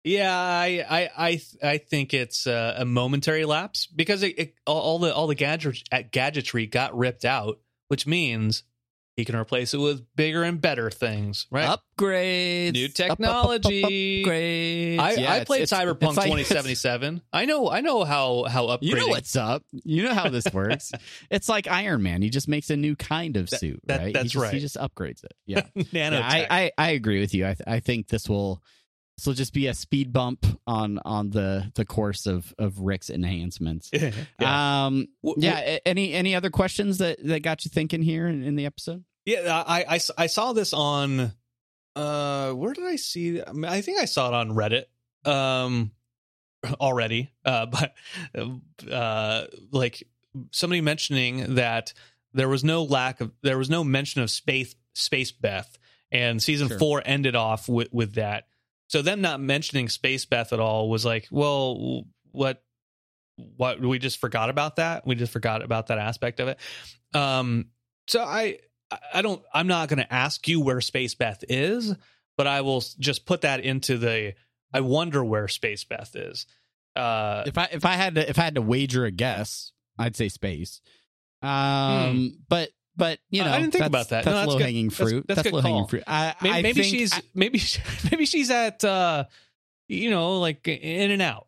[0.05, 4.99] Yeah, I I I, I think it's uh, a momentary lapse because it, it, all
[4.99, 5.83] the all the gadget,
[6.13, 8.65] gadgetry got ripped out, which means
[9.17, 11.79] he can replace it with bigger and better things, right?
[11.79, 14.99] Upgrades, new technology, up, up, up, upgrades.
[14.99, 17.23] I, yeah, I played it's, Cyberpunk it's like, 2077.
[17.33, 18.83] I know, I know how how upgrading.
[18.83, 19.63] You know what's up.
[19.73, 20.93] You know how this works.
[21.31, 22.23] it's like Iron Man.
[22.23, 24.13] He just makes a new kind of suit, that, right?
[24.13, 24.55] That's he just, right.
[24.55, 25.33] He just upgrades it.
[25.47, 27.47] Yeah, yeah I, I I agree with you.
[27.47, 28.63] I I think this will
[29.17, 33.91] so just be a speed bump on on the the course of of Rick's enhancements.
[34.41, 34.87] yeah.
[34.87, 35.79] Um, yeah.
[35.87, 39.05] Any any other questions that that got you thinking here in, in the episode?
[39.25, 41.33] Yeah, I, I I saw this on.
[41.97, 43.41] Uh, where did I see?
[43.41, 44.85] I think I saw it on Reddit.
[45.25, 45.93] Um,
[46.81, 47.31] already.
[47.45, 47.95] Uh, but
[48.91, 50.03] uh, like
[50.51, 51.93] somebody mentioning that
[52.33, 55.79] there was no lack of there was no mention of space space Beth,
[56.11, 56.79] and season sure.
[56.79, 58.47] four ended off with with that
[58.95, 62.63] so them not mentioning Space Beth at all was like, well, what
[63.57, 65.05] what we just forgot about that.
[65.05, 66.61] We just forgot about that aspect of it.
[67.13, 67.71] Um
[68.07, 68.61] so I
[69.13, 71.97] I don't I'm not going to ask you where Space Beth is,
[72.37, 74.35] but I will just put that into the
[74.73, 76.47] I wonder where Space Beth is.
[76.95, 80.15] Uh if I if I had to if I had to wager a guess, I'd
[80.15, 80.81] say space.
[81.43, 82.27] Um hmm.
[82.49, 84.25] but but you know, I didn't think that's- about that.
[84.25, 84.65] That's No, that's low good.
[84.65, 85.25] hanging That's- fruit.
[85.29, 86.05] that's good low hanging fruit.
[86.07, 87.61] I, Maybe, I maybe she's I- maybe
[88.11, 89.25] maybe she's at uh,
[89.89, 91.47] you know like in and out.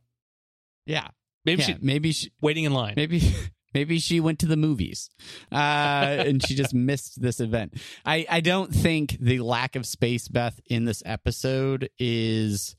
[0.86, 1.08] yeah,
[1.44, 2.94] Maybe yeah, she's maybe she, waiting in line.
[2.96, 3.20] maybe
[3.74, 5.10] maybe she went to the movies
[5.52, 7.74] uh, and she just missed this event.
[8.04, 12.74] I I don't think the lack of space Beth in this episode is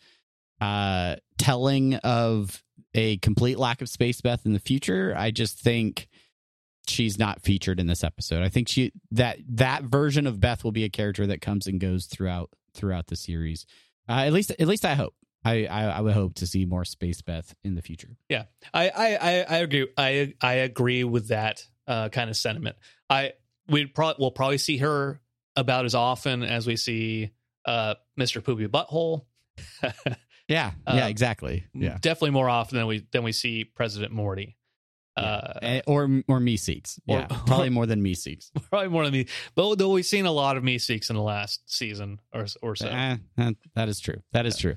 [0.59, 2.63] uh telling of
[2.95, 5.13] a complete lack of space Beth in the future.
[5.15, 6.07] I just think
[6.89, 8.43] she's not featured in this episode.
[8.43, 11.79] I think she that that version of Beth will be a character that comes and
[11.79, 13.65] goes throughout throughout the series.
[14.09, 15.13] Uh, at least at least I hope.
[15.45, 18.17] I, I I would hope to see more space Beth in the future.
[18.29, 19.87] Yeah, I I I, I agree.
[19.97, 22.75] I I agree with that uh, kind of sentiment.
[23.09, 23.33] I
[23.67, 25.19] we probably we'll probably see her
[25.55, 27.31] about as often as we see
[27.65, 28.43] uh, Mr.
[28.43, 29.25] Poopy Butthole.
[30.49, 31.65] Yeah, Uh, yeah, exactly.
[31.73, 31.97] Yeah.
[31.99, 34.55] definitely more often than we than we see President Morty.
[35.17, 36.99] Uh, Eh, or or Meeseeks.
[37.07, 40.31] or- Yeah, probably more than Meeseeks, probably more than me, but though we've seen a
[40.31, 42.87] lot of Meeseeks in the last season or or so.
[42.87, 44.21] Eh, eh, that is true.
[44.33, 44.75] That is true.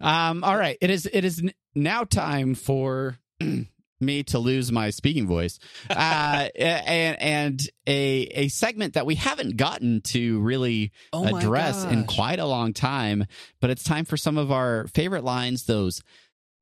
[0.00, 1.42] Um, all right, it is it is
[1.74, 3.18] now time for
[4.00, 5.58] me to lose my speaking voice,
[5.90, 11.84] uh, and and a a segment that we haven't gotten to really Oh my address
[11.84, 13.24] in quite a long time.
[13.60, 15.64] But it's time for some of our favorite lines.
[15.64, 16.02] Those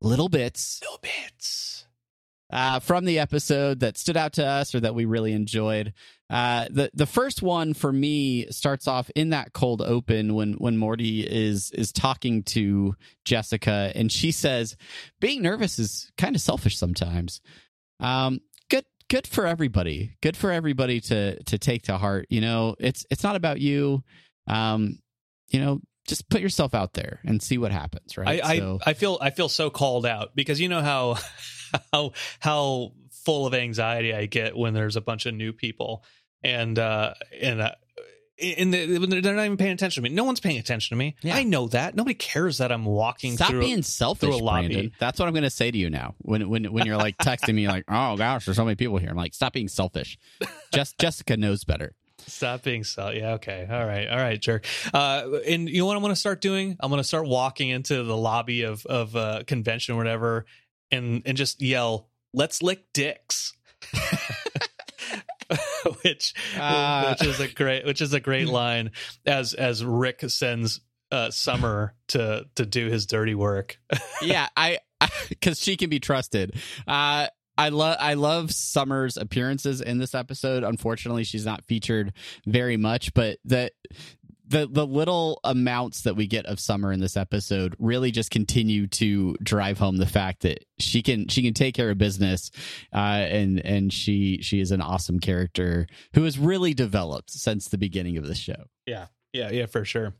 [0.01, 1.66] little bits little bits.
[2.51, 5.93] Uh, from the episode that stood out to us or that we really enjoyed.
[6.29, 10.77] Uh, the the first one for me starts off in that cold open when when
[10.77, 12.95] Morty is is talking to
[13.25, 14.77] Jessica and she says,
[15.21, 17.41] "Being nervous is kind of selfish sometimes."
[18.01, 18.41] Um,
[18.71, 20.17] good good for everybody.
[20.21, 22.27] Good for everybody to to take to heart.
[22.29, 24.03] You know, it's it's not about you.
[24.49, 24.99] Um,
[25.51, 28.17] you know, just put yourself out there and see what happens.
[28.19, 28.43] Right.
[28.43, 31.19] I, So- I I feel I feel so called out because you know how
[31.93, 36.05] how how full of anxiety I get when there's a bunch of new people
[36.43, 37.73] and uh and uh,
[38.39, 40.15] and they're not even paying attention to me.
[40.15, 41.17] No one's paying attention to me.
[41.23, 41.37] Yeah.
[41.37, 41.95] I know that.
[41.97, 43.61] Nobody cares that I'm walking Stop through.
[43.61, 44.69] being selfish, through a lobby.
[44.69, 44.93] Brandon.
[44.99, 46.15] That's what I'm going to say to you now.
[46.19, 49.09] When when when you're like texting me like, "Oh gosh, there's so many people here."
[49.09, 50.19] I'm like, "Stop being selfish."
[50.73, 51.95] Just Jessica knows better.
[52.27, 53.11] Stop being so.
[53.11, 53.35] Yeah.
[53.35, 53.67] Okay.
[53.71, 54.09] All right.
[54.09, 54.67] All right, jerk.
[54.93, 56.77] Uh, and you know what I'm going to start doing?
[56.81, 60.45] I'm going to start walking into the lobby of of a convention or whatever,
[60.91, 63.53] and and just yell, "Let's lick dicks."
[66.03, 67.15] which Uh.
[67.15, 68.91] which is a great which is a great line
[69.25, 70.81] as as Rick sends
[71.13, 73.79] uh Summer to to do his dirty work.
[74.23, 74.79] yeah, I
[75.29, 76.57] because she can be trusted.
[76.87, 77.29] Uh,
[77.59, 80.63] I love I love Summer's appearances in this episode.
[80.63, 82.13] Unfortunately, she's not featured
[82.47, 83.71] very much, but the
[84.49, 88.87] the the little amounts that we get of Summer in this episode really just continue
[88.89, 92.51] to drive home the fact that she can she can take care of business,
[92.93, 97.79] uh, and and she she is an awesome character who has really developed since the
[97.79, 98.65] beginning of the show.
[98.87, 100.15] Yeah, yeah, yeah, for sure.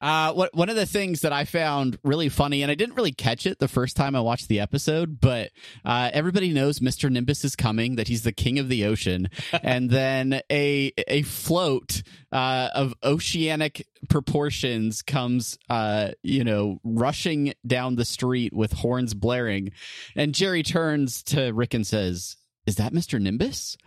[0.00, 3.12] Uh, what one of the things that I found really funny, and I didn't really
[3.12, 5.50] catch it the first time I watched the episode, but
[5.84, 7.10] uh, everybody knows Mr.
[7.10, 9.28] Nimbus is coming, that he's the king of the ocean,
[9.62, 17.96] and then a a float uh, of oceanic proportions comes, uh, you know, rushing down
[17.96, 19.72] the street with horns blaring,
[20.14, 22.36] and Jerry turns to Rick and says,
[22.66, 23.20] "Is that Mr.
[23.20, 23.76] Nimbus?"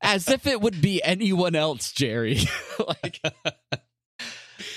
[0.00, 2.38] As if it would be anyone else, Jerry.
[2.78, 3.20] like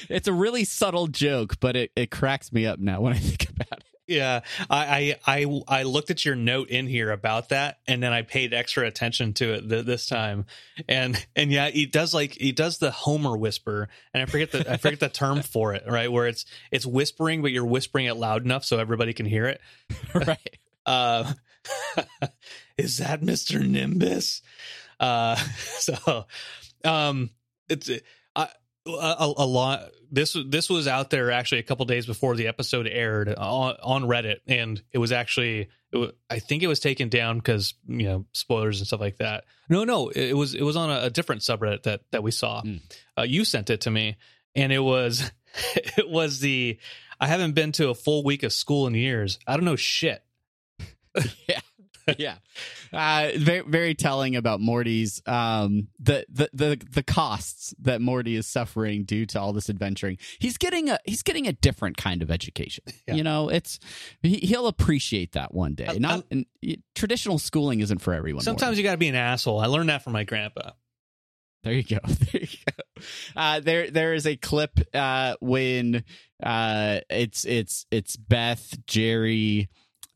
[0.10, 3.50] it's a really subtle joke, but it, it cracks me up now when I think
[3.50, 3.86] about it.
[4.10, 4.40] Yeah,
[4.72, 8.24] I, I I I looked at your note in here about that, and then I
[8.24, 10.48] paid extra attention to it th- this time,
[10.88, 14.72] and and yeah, he does like he does the Homer whisper, and I forget the
[14.72, 16.12] I forget the term for it, right?
[16.12, 19.62] Where it's it's whispering, but you're whispering it loud enough so everybody can hear it.
[20.16, 20.58] Right.
[20.88, 21.34] Uh,
[22.80, 24.42] is that Mister Nimbus?
[25.00, 26.26] Uh, so,
[26.84, 27.30] um,
[27.70, 27.92] it's
[28.36, 28.50] I,
[28.96, 29.90] a, a, lot.
[30.12, 34.04] This this was out there actually a couple days before the episode aired on, on
[34.04, 38.04] Reddit, and it was actually it was, I think it was taken down because you
[38.04, 39.46] know spoilers and stuff like that.
[39.70, 42.62] No, no, it was it was on a, a different subreddit that that we saw.
[42.62, 42.82] Mm.
[43.18, 44.18] Uh, you sent it to me,
[44.56, 45.32] and it was
[45.76, 46.80] it was the
[47.20, 49.40] I haven't been to a full week of school in years.
[49.48, 50.24] I don't know shit.
[51.48, 51.60] Yeah,
[52.18, 52.36] yeah.
[52.92, 58.48] Uh, very, very telling about Morty's um the, the the the costs that Morty is
[58.48, 60.18] suffering due to all this adventuring.
[60.40, 62.84] He's getting a he's getting a different kind of education.
[63.08, 63.16] Yeah.
[63.16, 63.80] You know, it's
[64.24, 65.88] he, he'll appreciate that one day.
[65.88, 68.44] I- Not and, y- traditional schooling isn't for everyone.
[68.44, 68.78] Sometimes Morty.
[68.78, 69.60] you got to be an asshole.
[69.60, 70.72] I learned that from my grandpa.
[71.64, 71.98] There you go.
[72.08, 73.04] There you go.
[73.36, 76.04] Uh, there, there is a clip uh, when
[76.42, 79.70] uh, it's it's it's Beth, Jerry,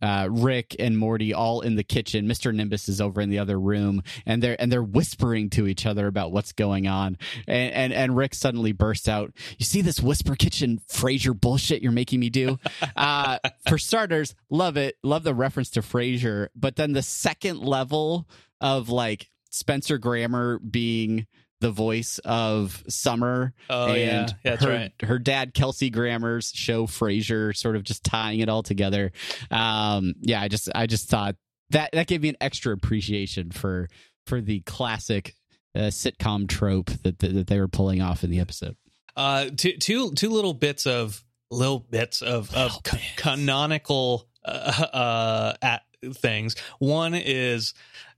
[0.03, 2.27] uh, Rick and Morty all in the kitchen.
[2.27, 2.53] Mr.
[2.53, 6.07] Nimbus is over in the other room, and they're and they're whispering to each other
[6.07, 7.17] about what's going on.
[7.47, 11.93] And and, and Rick suddenly bursts out, "You see this whisper kitchen Frasier bullshit you're
[11.93, 12.59] making me do?"
[12.97, 16.49] uh, for starters, love it, love the reference to Frasier.
[16.53, 18.27] But then the second level
[18.59, 21.27] of like Spencer Grammer being
[21.64, 23.53] the voice of Summer.
[23.70, 24.91] Oh and yeah, that's her, right.
[25.01, 29.14] Her dad, Kelsey Grammer's show Frasier, sort of just tying it all together.
[29.49, 31.38] Um, yeah, I just I just thought
[31.70, 33.88] that that gave me an extra appreciation for
[34.28, 35.36] for the classic
[35.74, 38.76] uh, sitcom trope that, that that they were pulling off in the episode.
[39.16, 45.53] Uh, two two two little bits of little bits of of ca- canonical uh, uh
[45.61, 45.84] at
[46.14, 46.57] things.
[46.80, 47.74] One is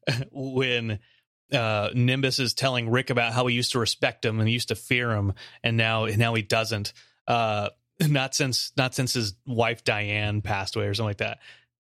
[0.32, 0.98] when
[1.54, 4.70] uh Nimbus is telling Rick about how he used to respect him and he used
[4.70, 5.34] to fear him
[5.64, 6.94] and now now he doesn't.
[7.28, 7.70] Uh
[8.02, 11.40] not since not since his wife Diane passed away or something like that.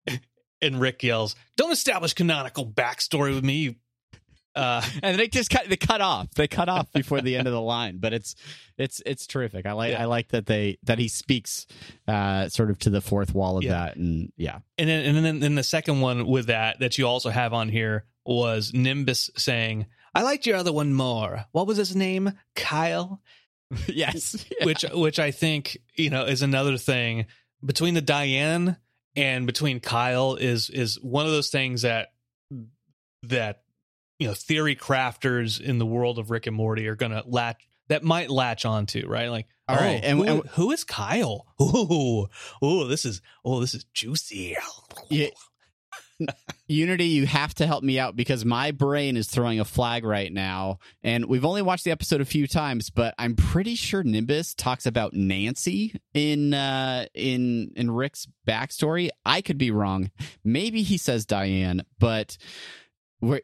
[0.62, 3.76] And Rick yells, "Don't establish canonical backstory with me." you-"
[4.56, 7.53] Uh and they just cut they cut off they cut off before the end of
[7.53, 8.36] the line but it's
[8.78, 10.03] it's it's terrific i like Yeah.
[10.03, 11.68] i like that they that he speaks
[12.08, 13.72] uh sort of to the fourth wall of Yeah.
[13.72, 17.06] that and yeah and then and then then the second one with that that you
[17.06, 21.45] also have on here was Nimbus saying, "I liked your other one more.
[21.51, 22.34] What was his name?
[22.55, 23.21] Kyle."
[23.88, 27.26] yes Which which I think you know is another thing
[27.63, 28.78] between the Diane
[29.15, 32.09] and between Kyle is is one of those things that
[33.23, 33.63] that
[34.19, 38.03] you know theory crafters in the world of Rick and Morty are gonna latch that
[38.03, 42.28] might latch onto right like All oh, right, and- who, and- who is Kyle ooh
[42.63, 44.55] ooh this is oh this is juicy
[45.09, 45.30] Yeah.
[46.68, 50.32] Unity, you have to help me out because my brain is throwing a flag right
[50.32, 50.80] now.
[51.03, 54.86] And we've only watched the episode a few times, but I'm pretty sure Nimbus talks
[54.86, 59.09] about Nancy in uh in in Rick's backstory.
[59.26, 60.09] I could be wrong.
[60.43, 62.38] Maybe he says Diane, but
[63.22, 63.41] we're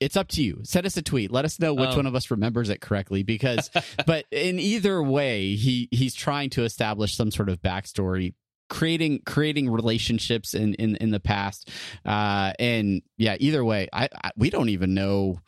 [0.00, 0.60] it's up to you.
[0.62, 1.30] Send us a tweet.
[1.30, 1.96] Let us know which Um.
[1.96, 3.70] one of us remembers it correctly because
[4.06, 8.34] but in either way, he he's trying to establish some sort of backstory
[8.68, 11.70] creating creating relationships in in in the past.
[12.04, 15.40] Uh and yeah either way I, I we don't even know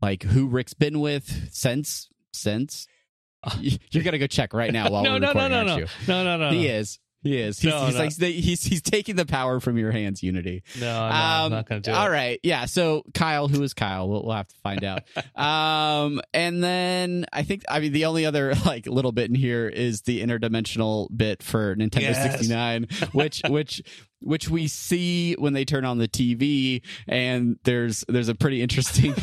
[0.00, 2.86] like who rick's been with since since.
[3.60, 5.66] You're gonna go check right now while no we're no no no aren't
[6.06, 6.24] no.
[6.24, 8.00] no no no he is he is he's, No, he's no.
[8.00, 11.82] like he's he's taking the power from your hands unity No, no, I'm not going
[11.82, 12.10] to do Um, all it.
[12.10, 12.40] right.
[12.44, 12.66] Yeah.
[12.66, 14.08] So Kyle, who is Kyle?
[14.08, 15.02] We'll, we'll have to find out.
[15.36, 19.68] um, and then I think, I mean, the only other like little bit in here
[19.68, 22.22] is the interdimensional bit for Nintendo Yes.
[22.32, 23.82] 69, which, which,
[24.20, 29.14] which we see when they turn on the TV, and there's there's a pretty interesting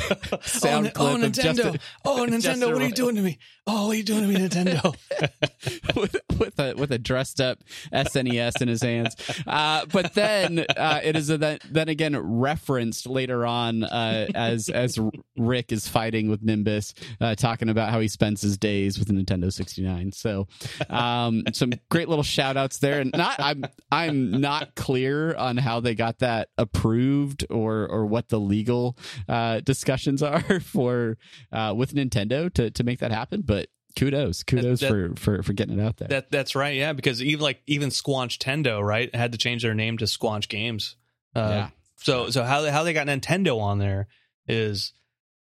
[0.43, 1.33] sound oh, clip oh, of Nintendo!
[1.55, 2.41] Justin, oh, Nintendo!
[2.41, 3.39] Justin What are you doing to me?
[3.67, 4.95] Oh, what are you doing to me, Nintendo?
[5.95, 7.59] with, with a with a dressed up
[7.93, 9.15] SNES in his hands.
[9.45, 14.97] Uh, but then uh, it is then then again referenced later on uh, as as
[15.37, 19.13] Rick is fighting with Nimbus, uh, talking about how he spends his days with the
[19.13, 20.11] Nintendo 69.
[20.11, 20.47] So
[20.89, 22.99] um, some great little shout outs there.
[22.99, 28.29] And not I'm I'm not clear on how they got that approved or or what
[28.29, 28.97] the legal
[29.29, 31.17] uh, discussions are for
[31.51, 33.60] uh, with Nintendo to to make that happen, but.
[33.97, 36.07] Kudos, kudos that- for, for for getting it out there.
[36.09, 36.75] that that's right.
[36.75, 40.95] Yeah, because even like even Squanchtendo, right, had to change their name to Squanch Games.
[41.35, 41.69] Uh, Yeah.
[41.97, 44.07] So so how how they got Nintendo on there
[44.47, 44.93] is,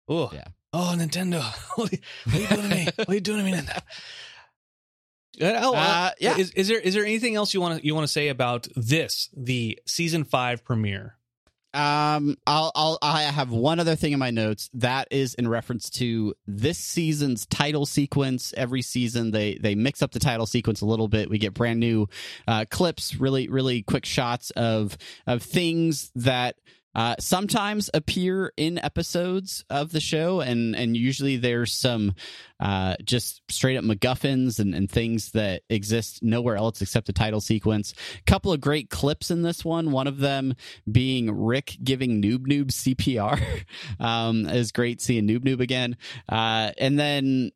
[0.08, 0.48] oh Yeah.
[0.74, 1.42] oh Nintendo,
[1.76, 2.88] what are you, what are you doing to me?
[2.96, 3.82] What are you doing to me, Nintendo?
[5.42, 6.38] Uh, oh, uh, Uh, yeah.
[6.38, 8.68] Is, is there is there anything else you want to you want to say about
[8.76, 11.16] this the season five premiere?
[11.74, 15.90] Um, I'll, I'll, I have one other thing in my notes that is in reference
[15.92, 18.54] to this season's title sequence.
[18.58, 21.30] Every season, they they mix up the title sequence a little bit.
[21.30, 22.08] We get brand new
[22.48, 24.98] uh, clips, really, really quick shots of
[25.28, 26.56] of things that.
[26.96, 32.16] Uh, sometimes appear in episodes of the show, and and usually there's some
[32.60, 37.42] uh, just straight up MacGuffins and, and things that exist nowhere else except the title
[37.42, 37.94] sequence.
[38.18, 39.92] A couple of great clips in this one.
[39.92, 40.56] One of them
[40.92, 43.64] being Rick giving Noob Noob CPR.
[44.00, 45.96] um, is great seeing Noob Noob again.
[46.28, 47.52] Uh, and then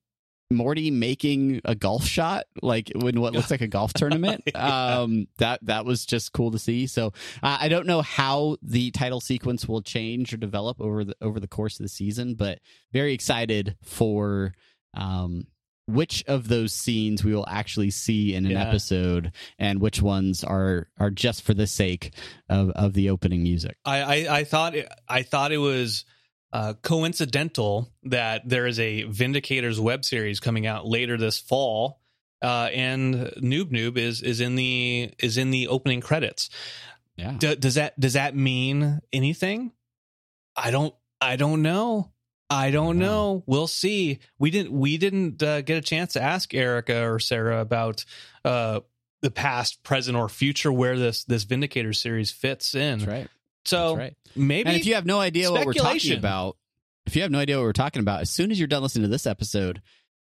[0.56, 4.42] Morty making a golf shot, like in what looks like a golf tournament.
[4.56, 6.88] Um, that that was just cool to see.
[6.88, 7.08] So
[7.42, 11.40] uh, I don't know how the title sequence will change or develop over the over
[11.40, 12.60] the course of the season, but
[12.92, 14.54] very excited for
[14.94, 15.48] um,
[15.88, 18.68] which of those scenes we will actually see in an Yeah.
[18.68, 22.14] episode, and which ones are are just for the sake
[22.50, 23.76] of of the opening music.
[23.84, 26.06] I, I, I thought it, I thought it was
[26.54, 32.00] uh, coincidental that there is a Vindicators web series coming out later this fall,
[32.42, 36.50] uh, and Noob Noob is is in the is in the opening credits.
[37.18, 37.36] Yeah.
[37.38, 39.72] D- does that does that mean anything?
[40.56, 42.12] I don't I don't know.
[42.50, 43.06] I don't Wow.
[43.06, 43.44] know.
[43.48, 44.20] We'll see.
[44.38, 48.06] We didn't we didn't uh, get a chance to ask Erica or Sarah about
[48.46, 48.82] uh
[49.24, 53.00] the past, present, or future where this this Vindicator series fits in.
[53.00, 53.28] That's right.
[53.66, 54.16] So right.
[54.36, 56.58] maybe And if you have no idea what we're talking about,
[57.06, 59.04] if you have no idea what we're talking about, as soon as you're done listening
[59.04, 59.82] to this episode,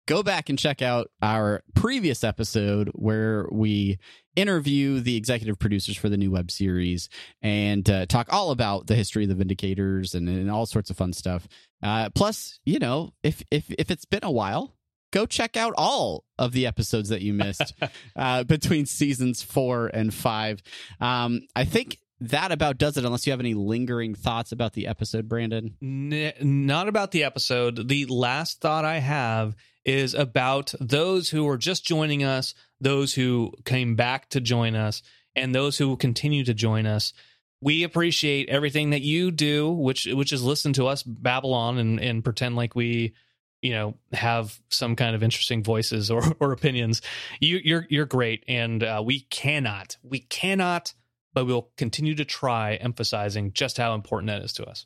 [0.07, 3.97] go back and check out our previous episode where we
[4.35, 7.09] interview the executive producers for the new web series
[7.41, 10.97] and uh, talk all about the history of the Vindicators and, and all sorts of
[10.97, 11.47] fun stuff.
[11.81, 14.75] Uh, plus, you know, if if if it's been a while.
[15.11, 17.71] Go check out all of the episodes that you missed
[18.15, 20.63] uh, between seasons four and five.
[20.99, 21.99] Um, I think
[22.29, 23.05] that about does it.
[23.05, 25.75] Unless you have any lingering thoughts about the episode, Brandon.
[25.81, 27.87] N- not about the episode.
[27.87, 29.55] The last thought I have
[29.85, 35.01] is about those who are just joining us, those who came back to join us,
[35.35, 37.13] and those who will continue to join us.
[37.61, 41.99] We appreciate everything that you do, which which is listen to us babble on and,
[41.99, 43.13] and pretend like we,
[43.61, 47.01] you know, have some kind of interesting voices or, or opinions.
[47.39, 50.93] You, you're you're great, and uh, we cannot we cannot,
[51.33, 54.85] but we'll continue to try emphasizing just how important that is to us.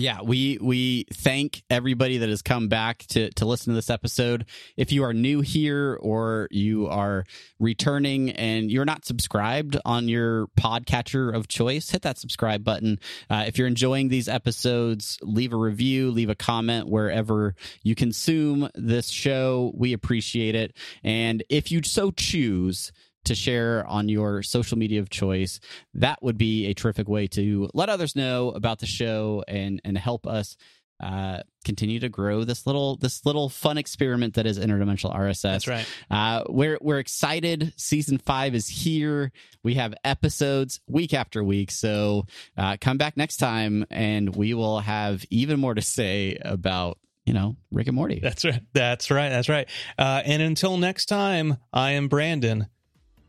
[0.00, 4.46] Yeah, we we thank everybody that has come back to to listen to this episode.
[4.76, 7.24] If you are new here or you are
[7.58, 13.00] returning and you're not subscribed on your podcatcher of choice, hit that subscribe button.
[13.28, 18.70] Uh, if you're enjoying these episodes, leave a review, leave a comment wherever you consume
[18.76, 19.72] this show.
[19.74, 20.76] We appreciate it.
[21.02, 22.92] And if you so choose
[23.28, 25.60] to share on your social media of choice,
[25.94, 29.96] that would be a terrific way to let others know about the show and and
[29.96, 30.56] help us
[31.00, 35.42] uh, continue to grow this little this little fun experiment that is interdimensional RSS.
[35.42, 35.86] That's right.
[36.10, 37.72] Uh, we're we're excited.
[37.76, 39.30] Season five is here.
[39.62, 41.70] We have episodes week after week.
[41.70, 42.26] So
[42.56, 47.32] uh, come back next time, and we will have even more to say about you
[47.32, 48.18] know Rick and Morty.
[48.20, 48.62] That's right.
[48.72, 49.28] That's right.
[49.28, 49.68] That's right.
[49.96, 52.66] Uh, and until next time, I am Brandon.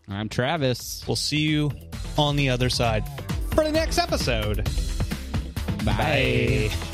[0.09, 1.03] I'm Travis.
[1.07, 1.71] We'll see you
[2.17, 3.03] on the other side
[3.53, 4.65] for the next episode.
[5.85, 6.69] Bye.
[6.71, 6.88] Bye.